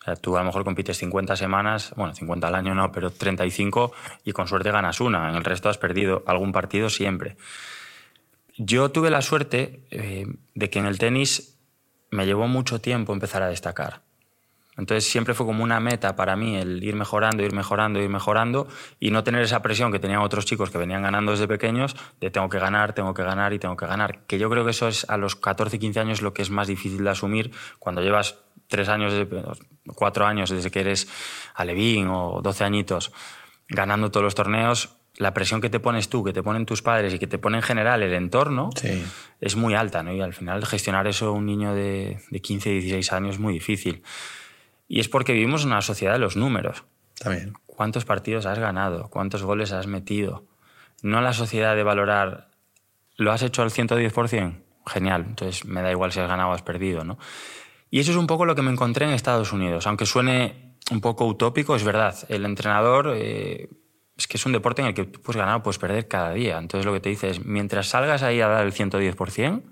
[0.00, 3.10] O sea, tú a lo mejor compites 50 semanas, bueno, 50 al año no, pero
[3.10, 3.92] 35
[4.24, 5.28] y con suerte ganas una.
[5.28, 7.36] En el resto has perdido algún partido siempre.
[8.56, 11.58] Yo tuve la suerte eh, de que en el tenis
[12.10, 14.02] me llevó mucho tiempo empezar a destacar.
[14.76, 18.68] Entonces siempre fue como una meta para mí el ir mejorando, ir mejorando, ir mejorando
[18.98, 22.30] y no tener esa presión que tenían otros chicos que venían ganando desde pequeños de
[22.30, 24.20] tengo que ganar, tengo que ganar y tengo que ganar.
[24.26, 26.68] Que yo creo que eso es a los 14, 15 años lo que es más
[26.68, 28.38] difícil de asumir cuando llevas
[28.68, 29.12] tres años,
[29.94, 31.06] cuatro años desde que eres
[31.54, 33.12] alevín o 12 añitos
[33.68, 37.14] ganando todos los torneos la presión que te pones tú, que te ponen tus padres
[37.14, 39.02] y que te pone en general el entorno sí.
[39.40, 40.12] es muy alta, ¿no?
[40.12, 44.02] Y al final gestionar eso un niño de, de 15, 16 años es muy difícil.
[44.88, 46.84] Y es porque vivimos en una sociedad de los números.
[47.18, 47.54] También.
[47.66, 49.08] ¿Cuántos partidos has ganado?
[49.08, 50.46] ¿Cuántos goles has metido?
[51.02, 52.50] No la sociedad de valorar,
[53.16, 54.62] ¿lo has hecho al 110%?
[54.86, 57.18] Genial, entonces me da igual si has ganado o has perdido, ¿no?
[57.90, 59.86] Y eso es un poco lo que me encontré en Estados Unidos.
[59.86, 62.16] Aunque suene un poco utópico, es verdad.
[62.28, 63.14] El entrenador...
[63.16, 63.68] Eh,
[64.16, 66.32] es que es un deporte en el que tú puedes ganar o puedes perder cada
[66.32, 66.58] día.
[66.58, 69.62] Entonces lo que te dice es, mientras salgas ahí a dar el 110%,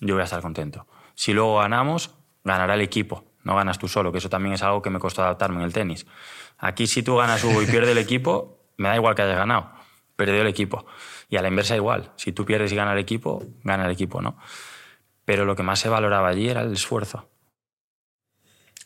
[0.00, 0.86] yo voy a estar contento.
[1.14, 4.82] Si luego ganamos, ganará el equipo, no ganas tú solo, que eso también es algo
[4.82, 6.06] que me costó adaptarme en el tenis.
[6.58, 9.70] Aquí si tú ganas Hugo y pierde el equipo, me da igual que hayas ganado,
[10.16, 10.86] perdió el equipo.
[11.28, 14.22] Y a la inversa igual, si tú pierdes y gana el equipo, gana el equipo,
[14.22, 14.38] ¿no?
[15.24, 17.28] Pero lo que más se valoraba allí era el esfuerzo.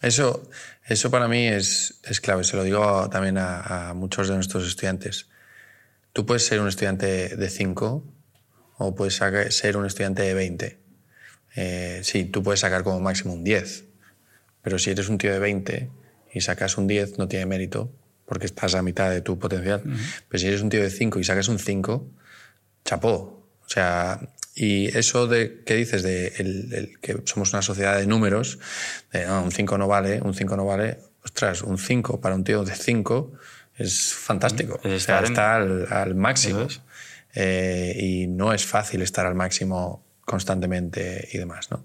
[0.03, 0.51] Eso,
[0.85, 4.67] eso para mí es, es clave, se lo digo también a, a muchos de nuestros
[4.67, 5.29] estudiantes.
[6.13, 8.05] Tú puedes ser un estudiante de 5
[8.79, 10.79] o puedes ser un estudiante de 20.
[11.55, 13.85] Eh, sí, tú puedes sacar como máximo un 10,
[14.63, 15.91] pero si eres un tío de 20
[16.33, 17.93] y sacas un 10 no tiene mérito
[18.27, 19.83] porque estás a mitad de tu potencial.
[20.29, 22.09] Pero si eres un tío de 5 y sacas un 5,
[22.85, 23.47] chapó.
[23.65, 24.21] O sea,
[24.55, 28.59] y eso de que dices de el, que somos una sociedad de números,
[29.13, 32.65] de un 5 no vale, un 5 no vale, ostras, un 5 para un tío
[32.65, 33.33] de 5
[33.79, 34.79] es fantástico.
[34.85, 36.69] está al, máximo.
[37.35, 41.71] Eh, y no es fácil estar al máximo constantemente y demás.
[41.71, 41.85] ¿no?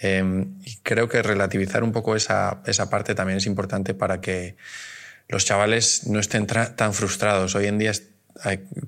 [0.00, 4.56] Em, y creo que relativizar un poco esa, esa parte también es importante para que
[5.28, 7.54] los chavales no estén tan frustrados.
[7.54, 7.92] Hoy en día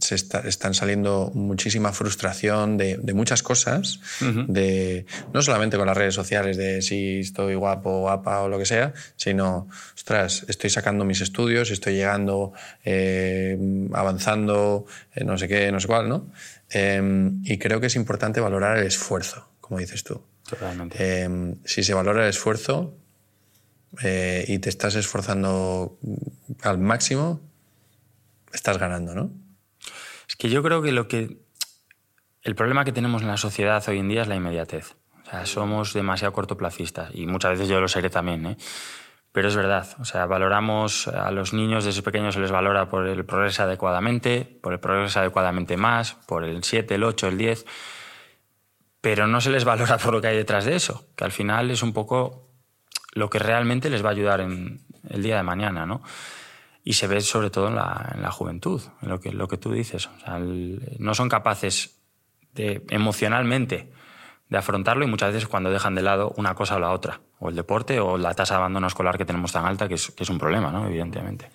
[0.01, 6.57] se están saliendo muchísima frustración de, muchas cosas, de, no solamente con las redes sociales
[6.57, 11.71] de si estoy guapo, guapa o lo que sea, sino, ostras, estoy sacando mis estudios,
[11.71, 12.53] estoy llegando,
[12.85, 13.59] eh,
[13.93, 16.31] avanzando, eh, no sé qué, no sé cuál, ¿no?
[16.71, 20.23] Em, y creo que es importante valorar el esfuerzo, como dices tú.
[20.49, 21.23] Totalmente.
[21.23, 22.95] Em, si se valora el esfuerzo
[24.03, 25.99] eh, y te estás esforzando
[26.63, 27.41] al máximo,
[28.53, 29.31] estás ganando, ¿no?
[30.29, 31.39] Es que yo creo que lo que.
[32.43, 34.97] El problema que tenemos en la sociedad hoy en día es la inmediatez.
[35.25, 38.57] O sea, somos demasiado cortoplacistas y muchas veces yo lo seré también, ¿eh?
[39.33, 43.07] Pero es verdad, o sea, valoramos a los niños desde pequeños se les valora por
[43.07, 47.65] el progreso adecuadamente, por el progreso adecuadamente más, por el 7, el 8, el 10,
[49.01, 51.71] pero no se les valora por lo que hay detrás de eso, que al final
[51.71, 52.51] es un poco
[53.15, 56.03] lo que realmente les va a ayudar en el día de mañana, ¿no?
[56.85, 59.57] Y se ve sobre todo en la, en la juventud, en lo que, lo que
[59.57, 60.07] tú dices.
[60.07, 61.97] O sea, no son capaces
[62.55, 63.93] de, emocionalmente
[64.49, 67.49] de afrontarlo y muchas veces cuando dejan de lado una cosa o la otra, o
[67.49, 70.25] el deporte o la tasa de abandono escolar que tenemos tan alta, que es, que
[70.25, 70.87] es un problema, ¿no?
[70.87, 71.51] evidentemente.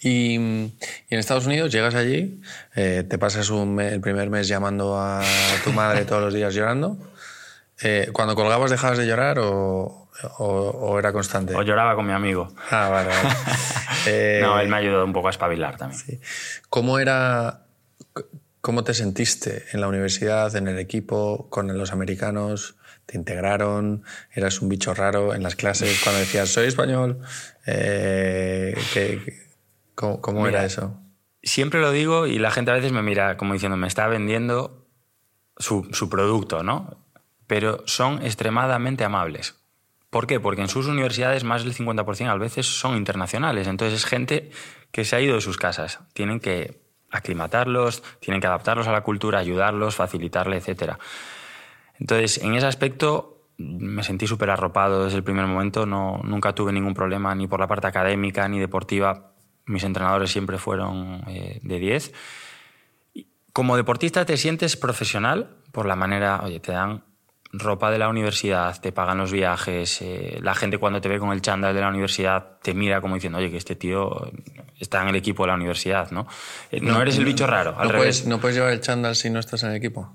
[0.00, 0.72] Y, y,
[1.10, 2.40] en Estados Unidos llegas allí,
[2.74, 5.22] eh, te pasas un el primer mes llamando a
[5.62, 6.98] tu madre todos los días llorando.
[7.80, 10.01] Eh, ¿Cuando colgabas dejabas de llorar o,
[10.38, 11.54] o, era constante?
[11.54, 12.52] O lloraba con mi amigo.
[12.70, 13.10] Ah, vale.
[14.04, 16.20] Eh, no, él me ayudó un poco a espabilar también.
[16.68, 17.66] ¿Cómo era,
[18.60, 22.74] cómo te sentiste en la universidad, en el equipo, con los americanos?
[23.06, 24.02] ¿Te integraron?
[24.32, 27.20] ¿Eras un bicho raro en las clases cuando decías soy español?
[27.64, 28.74] Eh,
[29.94, 30.98] ¿Cómo, era eso?
[31.44, 34.84] Siempre lo digo y la gente a veces me mira como diciendo, me está vendiendo
[35.58, 36.96] su, su producto, ¿no?
[37.46, 39.61] Pero son extremadamente amables.
[40.12, 40.38] ¿Por qué?
[40.40, 43.66] Porque en sus universidades más del 50% a veces son internacionales.
[43.66, 44.50] Entonces es gente
[44.90, 46.00] que se ha ido de sus casas.
[46.12, 50.96] Tienen que aclimatarlos, tienen que adaptarlos a la cultura, ayudarlos, facilitarle, etc.
[51.98, 55.86] Entonces, en ese aspecto me sentí súper arropado desde el primer momento.
[55.86, 59.32] No, nunca tuve ningún problema ni por la parte académica ni deportiva.
[59.64, 62.12] Mis entrenadores siempre fueron eh, de 10.
[63.54, 67.02] Como deportista te sientes profesional por la manera, oye, te dan
[67.52, 71.32] ropa de la universidad, te pagan los viajes, eh, la gente cuando te ve con
[71.32, 74.30] el chándal de la universidad te mira como diciendo, oye, que este tío
[74.80, 76.26] está en el equipo de la universidad, ¿no?
[76.70, 78.20] Eh, no, eres el bicho raro, al no revés.
[78.20, 80.14] Puedes, ¿No puedes llevar el chándal si no estás en el equipo?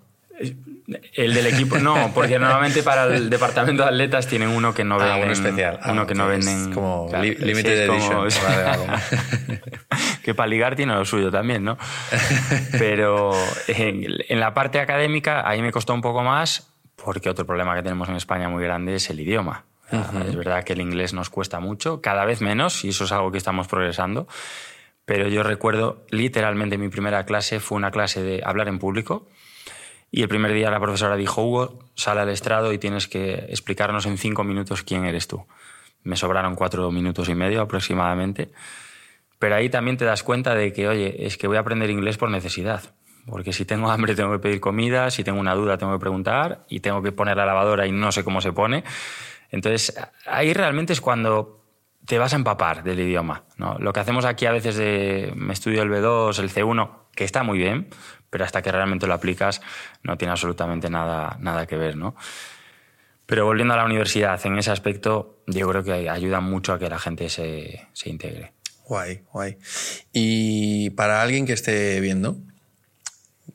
[1.13, 4.95] El del equipo, no, porque normalmente para el departamento de atletas tienen uno que no
[4.95, 5.23] ah, venden.
[5.23, 5.79] uno especial.
[5.85, 6.73] uno ah, que no venden.
[6.73, 8.29] Como limited edition.
[10.23, 11.77] que para ligar tiene lo suyo también, ¿no?
[12.79, 13.31] Pero
[13.67, 17.83] en, en la parte académica ahí me costó un poco más porque otro problema que
[17.83, 19.65] tenemos en España muy grande es el idioma.
[20.27, 23.31] Es verdad que el inglés nos cuesta mucho, cada vez menos, y eso es algo
[23.31, 24.27] que estamos progresando.
[25.05, 29.29] Pero yo recuerdo literalmente mi primera clase fue una clase de hablar en público.
[30.11, 34.05] Y el primer día la profesora dijo, Hugo, sale al estrado y tienes que explicarnos
[34.05, 35.45] en cinco minutos quién eres tú.
[36.03, 38.51] Me sobraron cuatro minutos y medio aproximadamente.
[39.39, 42.17] Pero ahí también te das cuenta de que, oye, es que voy a aprender inglés
[42.17, 42.81] por necesidad.
[43.27, 46.65] Porque si tengo hambre tengo que pedir comida, si tengo una duda tengo que preguntar
[46.69, 48.83] y tengo que poner la lavadora y no sé cómo se pone.
[49.51, 49.93] Entonces,
[50.25, 51.65] ahí realmente es cuando
[52.05, 53.43] te vas a empapar del idioma.
[53.57, 53.77] ¿no?
[53.79, 57.43] Lo que hacemos aquí a veces de me estudio el B2, el C1, que está
[57.43, 57.89] muy bien,
[58.29, 59.61] pero hasta que realmente lo aplicas
[60.03, 61.97] no tiene absolutamente nada, nada que ver.
[61.97, 62.15] ¿no?
[63.25, 66.89] Pero volviendo a la universidad, en ese aspecto yo creo que ayuda mucho a que
[66.89, 68.53] la gente se, se integre.
[68.85, 69.57] Guay, guay.
[70.13, 72.37] Y para alguien que esté viendo,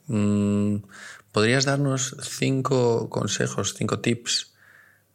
[0.06, 4.54] ¿Podrías darnos cinco consejos, cinco tips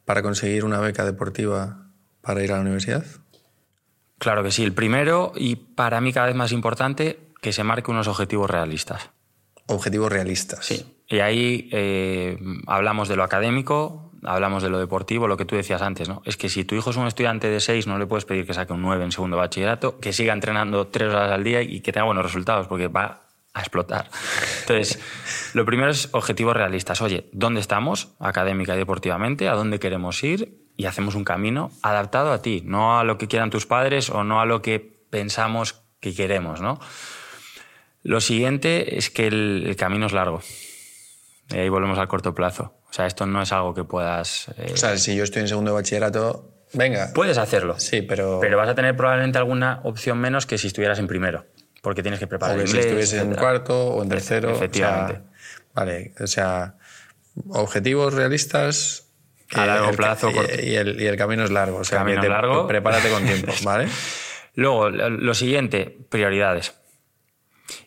[0.04, 1.86] para conseguir una beca deportiva
[2.20, 3.04] para ir a la universidad?
[4.18, 4.64] Claro que sí.
[4.64, 9.10] El primero, y para mí cada vez más importante, que se marque unos objetivos realistas.
[9.66, 10.66] Objetivos realistas.
[10.66, 10.84] Sí.
[11.06, 15.82] Y ahí eh, hablamos de lo académico, hablamos de lo deportivo, lo que tú decías
[15.82, 16.20] antes, ¿no?
[16.24, 18.54] Es que si tu hijo es un estudiante de 6, no le puedes pedir que
[18.54, 21.92] saque un 9 en segundo bachillerato, que siga entrenando 3 horas al día y que
[21.92, 23.27] tenga buenos resultados, porque va
[23.58, 24.08] a explotar.
[24.60, 24.98] Entonces,
[25.54, 27.02] lo primero es objetivos realistas.
[27.02, 29.48] Oye, ¿dónde estamos académica y deportivamente?
[29.48, 30.66] ¿A dónde queremos ir?
[30.76, 34.22] Y hacemos un camino adaptado a ti, no a lo que quieran tus padres o
[34.22, 34.78] no a lo que
[35.10, 36.78] pensamos que queremos, ¿no?
[38.02, 40.40] Lo siguiente es que el, camino es largo.
[41.50, 42.74] Y ahí volvemos al corto plazo.
[42.88, 44.48] O sea, esto no es algo que puedas...
[44.56, 47.10] Eh, o sea, si yo estoy en segundo de bachillerato, venga.
[47.12, 47.78] Puedes hacerlo.
[47.80, 48.38] Sí, pero...
[48.40, 51.44] Pero vas a tener probablemente alguna opción menos que si estuvieras en primero.
[51.82, 54.50] Porque tienes que preparar o si estuvieses en cuarto o en tercero.
[54.50, 55.20] Efectivamente.
[55.74, 56.74] vale, o sea,
[57.50, 59.04] objetivos realistas...
[59.54, 60.30] A largo plazo.
[60.30, 61.78] Y, el, y, el, camino es largo.
[61.78, 62.66] O sea, camino largo.
[62.66, 63.88] Prepárate con tiempo, ¿vale?
[64.54, 66.74] Luego, lo siguiente, prioridades.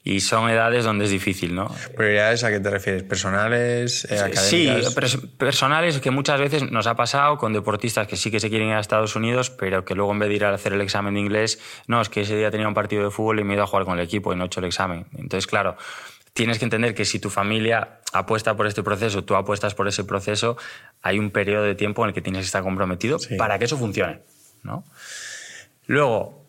[0.03, 1.73] Y son edades donde es difícil, ¿no?
[1.95, 3.03] ¿Prioridades a qué te refieres?
[3.03, 4.05] ¿Personales?
[4.05, 5.11] Eh, académicas?
[5.11, 8.69] Sí, personales que muchas veces nos ha pasado con deportistas que sí que se quieren
[8.69, 11.13] ir a Estados Unidos, pero que luego en vez de ir a hacer el examen
[11.13, 13.55] de inglés, no, es que ese día tenía un partido de fútbol y me he
[13.55, 15.07] ido a jugar con el equipo y no he hecho el examen.
[15.17, 15.77] Entonces, claro,
[16.33, 20.03] tienes que entender que si tu familia apuesta por este proceso, tú apuestas por ese
[20.03, 20.57] proceso,
[21.01, 23.77] hay un periodo de tiempo en el que tienes que estar comprometido para que eso
[23.77, 24.21] funcione,
[24.63, 24.83] ¿no?
[25.87, 26.47] Luego,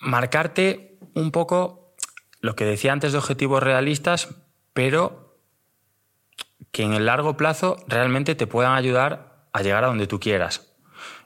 [0.00, 1.79] marcarte un poco
[2.40, 4.28] lo que decía antes de objetivos realistas,
[4.72, 5.38] pero
[6.72, 10.68] que en el largo plazo realmente te puedan ayudar a llegar a donde tú quieras.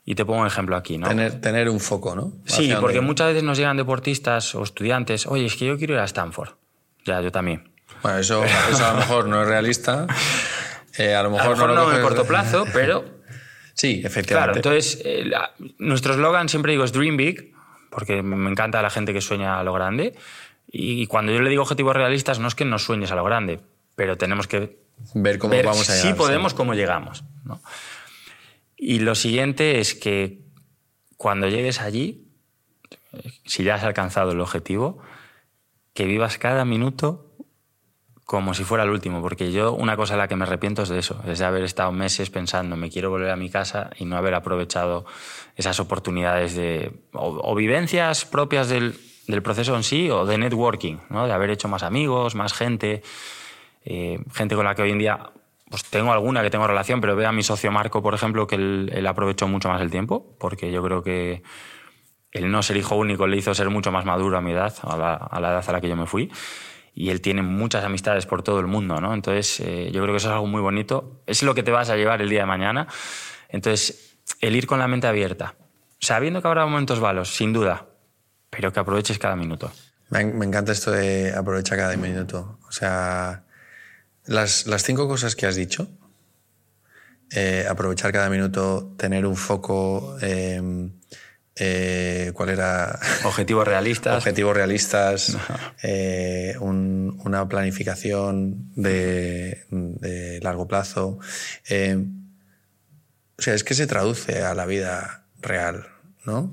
[0.06, 1.08] Y te pongo un ejemplo aquí, ¿no?
[1.08, 2.32] Tener, tener un foco, ¿no?
[2.44, 6.00] Sí, porque muchas veces nos llegan deportistas o estudiantes, oye, es que yo quiero ir
[6.00, 6.50] a Stanford.
[7.06, 7.72] Ya, yo también.
[8.02, 10.06] Bueno, eso, a lo mejor no es realista.
[10.96, 13.04] Eh, a lo mejor, no, lo en corto plazo, pero...
[13.72, 14.60] Sí, efectivamente.
[14.60, 15.28] Claro, entonces, eh,
[15.78, 17.52] nuestro eslogan siempre digo es Dream Big,
[17.90, 20.14] porque me encanta la gente que sueña a lo grande.
[20.76, 23.60] Y cuando yo le digo objetivos realistas, no es que nos sueñes a lo grande,
[23.94, 24.80] pero tenemos que
[25.14, 26.08] ver cómo vamos a llegar.
[26.08, 27.22] Si podemos, cómo llegamos.
[28.76, 30.40] Y lo siguiente es que
[31.16, 32.26] cuando llegues allí,
[33.46, 34.98] si ya has alcanzado el objetivo,
[35.92, 37.30] que vivas cada minuto
[38.24, 40.88] como si fuera el último, porque yo una cosa a la que me arrepiento es
[40.88, 44.06] de eso, es de haber estado meses pensando, me quiero volver a mi casa y
[44.06, 45.04] no haber aprovechado
[45.54, 51.26] esas oportunidades de, o vivencias propias del, del proceso en sí o de networking, ¿no?
[51.26, 53.02] de haber hecho más amigos, más gente,
[53.84, 55.30] eh, gente con la que hoy en día
[55.68, 58.54] pues tengo alguna que tengo relación, pero veo a mi socio Marco, por ejemplo, que
[58.54, 61.42] él, aprovechó mucho más el tiempo, porque yo creo que
[62.30, 64.96] el no ser hijo único le hizo ser mucho más maduro a mi edad, a
[64.96, 66.30] la, edad a la que yo me fui.
[66.94, 69.14] Y él tiene muchas amistades por todo el mundo, ¿no?
[69.14, 71.22] Entonces, eh, yo creo que eso es algo muy bonito.
[71.26, 72.86] Es lo que te vas a llevar el día de mañana.
[73.48, 75.56] Entonces, el ir con la mente abierta,
[75.98, 77.86] sabiendo que habrá momentos malos, sin duda,
[78.54, 79.72] pero que aproveches cada minuto.
[80.10, 82.58] Me, encanta esto de aprovechar cada minuto.
[82.68, 83.44] O sea,
[84.26, 85.88] las, las cinco cosas que has dicho,
[87.32, 90.92] eh, aprovechar cada minuto, tener un foco, em,
[91.56, 92.98] eh, ¿cuál era?
[93.24, 94.16] Objetivos realistas.
[94.16, 95.36] Objetivos realistas,
[95.82, 101.18] eh, una planificación de, de largo plazo.
[101.66, 102.24] Em,
[103.36, 105.88] o sea, es que se traduce a la vida real,
[106.24, 106.52] ¿no?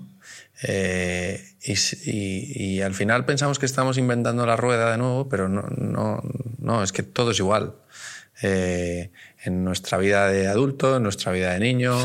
[0.64, 6.22] Eh, y, al final pensamos que estamos inventando la rueda de nuevo, pero no, no,
[6.60, 7.76] no es que todo es igual.
[8.44, 9.12] Eh,
[9.44, 11.96] en nuestra vida de adulto, en nuestra vida de niño,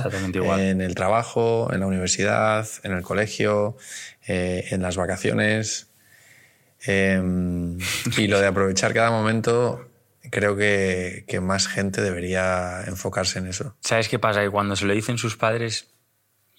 [0.59, 3.77] en el trabajo, en la universidad, en el colegio,
[4.27, 5.89] eh, en las vacaciones.
[6.85, 7.79] Em,
[8.19, 9.89] y lo de aprovechar cada momento,
[10.31, 13.75] creo que, que, más gente debería enfocarse en eso.
[13.81, 14.43] ¿Sabes qué pasa?
[14.43, 15.89] Que cuando se lo dicen sus padres,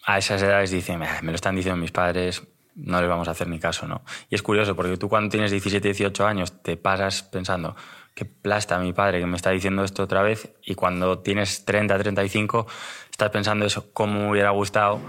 [0.06, 2.42] a esas edades dicen, me lo están diciendo mis padres,
[2.78, 4.04] no les vamos a hacer ni caso, ¿no?
[4.30, 7.76] Y es curioso, porque tú cuando tienes 17, 18 años te pasas pensando,
[8.14, 11.98] qué plasta mi padre que me está diciendo esto otra vez, y cuando tienes 30,
[11.98, 12.68] 35,
[13.10, 15.02] estás pensando eso, cómo me hubiera gustado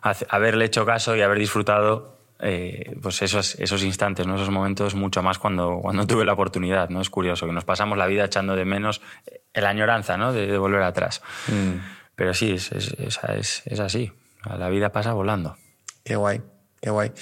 [0.00, 4.34] haberle hecho caso y haber disfrutado eh, pues esos, esos instantes, ¿no?
[4.34, 6.88] esos momentos mucho más cuando, cuando tuve la oportunidad.
[6.88, 7.00] ¿no?
[7.00, 9.00] Es curioso que nos pasamos la vida echando de menos
[9.54, 10.32] la añoranza ¿no?
[10.32, 11.22] de, volver atrás.
[11.46, 11.76] Mm.
[12.16, 14.12] Pero sí, es, es, es así.
[14.58, 15.56] La vida pasa volando.
[16.04, 16.42] Qué guay,
[16.82, 17.12] qué guay.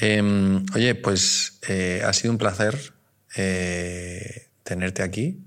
[0.00, 2.94] Em, oye, pues eh, ha sido un placer
[3.36, 5.38] eh, tenerte aquí,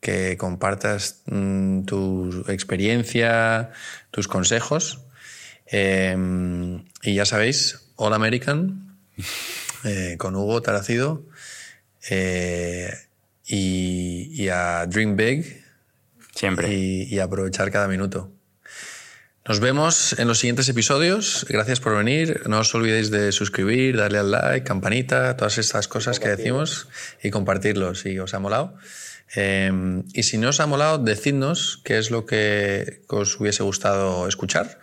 [0.00, 3.72] que compartas mm, tu experiencia,
[4.12, 5.00] tus consejos.
[5.66, 8.96] Em, y ya sabéis, All American,
[9.84, 11.24] eh, con Hugo Taracido,
[13.44, 15.62] y, a Dream Big.
[16.34, 16.72] Siempre.
[16.72, 18.31] y aprovechar cada minuto.
[19.44, 21.44] Nos vemos en los siguientes episodios.
[21.48, 22.42] Gracias por venir.
[22.46, 26.86] No os olvidéis de suscribir, darle al like, campanita, todas estas cosas que decimos
[27.24, 28.76] y compartirlo si os ha molado.
[29.34, 34.28] Eh, y si no os ha molado, decidnos qué es lo que os hubiese gustado
[34.28, 34.78] escuchar.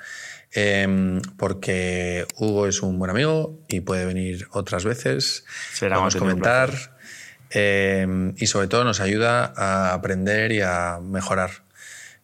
[0.53, 5.45] Eh, porque Hugo es un buen amigo y puede venir otras veces.
[5.73, 6.97] Será Vamos a comentar.
[7.51, 11.68] Eh, y sobre todo nos ayuda a aprender y a mejorar.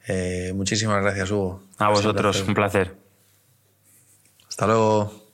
[0.08, 1.64] Eh, muchísimas gracias, Hugo.
[1.78, 2.96] A vosotros, un placer.
[4.48, 5.32] Hasta luego.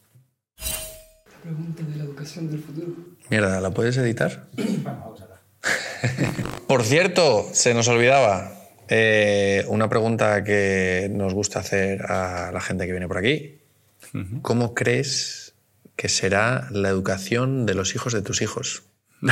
[1.41, 2.93] Pregunta de la educación del futuro.
[3.29, 4.47] Mierda, ¿la puedes editar?
[4.83, 5.31] Vamos a.
[6.67, 8.51] Por cierto, se nos olvidaba
[8.87, 13.59] eh, una pregunta que nos gusta hacer a la gente que viene por aquí.
[14.41, 15.53] ¿Cómo crees
[15.95, 18.83] que será la educación de los hijos de tus hijos?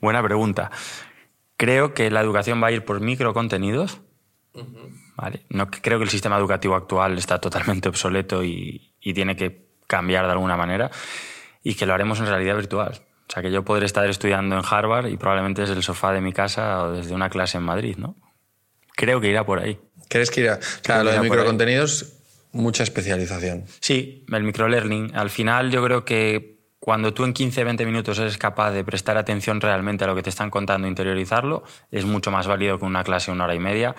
[0.00, 0.70] Buena pregunta.
[1.64, 4.02] Creo que la educación va a ir por microcontenidos.
[5.16, 5.46] Vale.
[5.48, 10.26] No, creo que el sistema educativo actual está totalmente obsoleto y, y tiene que cambiar
[10.26, 10.90] de alguna manera
[11.62, 13.00] y que lo haremos en realidad virtual.
[13.26, 16.20] O sea, que yo podré estar estudiando en Harvard y probablemente desde el sofá de
[16.20, 18.16] mi casa o desde una clase en Madrid, ¿no?
[18.94, 19.80] Creo que irá por ahí.
[20.10, 20.60] ¿Crees que irá?
[20.82, 22.18] Claro, lo de irá microcontenidos,
[22.52, 23.64] mucha especialización.
[23.80, 25.16] Sí, el microlearning.
[25.16, 26.53] Al final yo creo que
[26.84, 30.28] cuando tú en 15-20 minutos eres capaz de prestar atención realmente a lo que te
[30.28, 33.58] están contando e interiorizarlo, es mucho más válido que una clase de una hora y
[33.58, 33.96] media,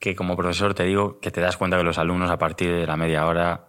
[0.00, 2.88] que como profesor te digo que te das cuenta que los alumnos a partir de
[2.88, 3.68] la media hora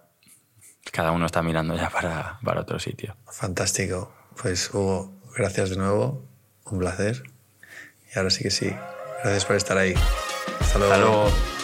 [0.91, 3.15] cada uno está mirando ya para, para otro sitio.
[3.31, 4.11] Fantástico.
[4.41, 6.25] Pues Hugo, gracias de nuevo.
[6.65, 7.21] Un placer.
[8.15, 8.75] Y ahora sí que sí.
[9.23, 9.93] Gracias por estar ahí.
[10.59, 10.93] Hasta luego.
[10.95, 11.58] Hasta luego.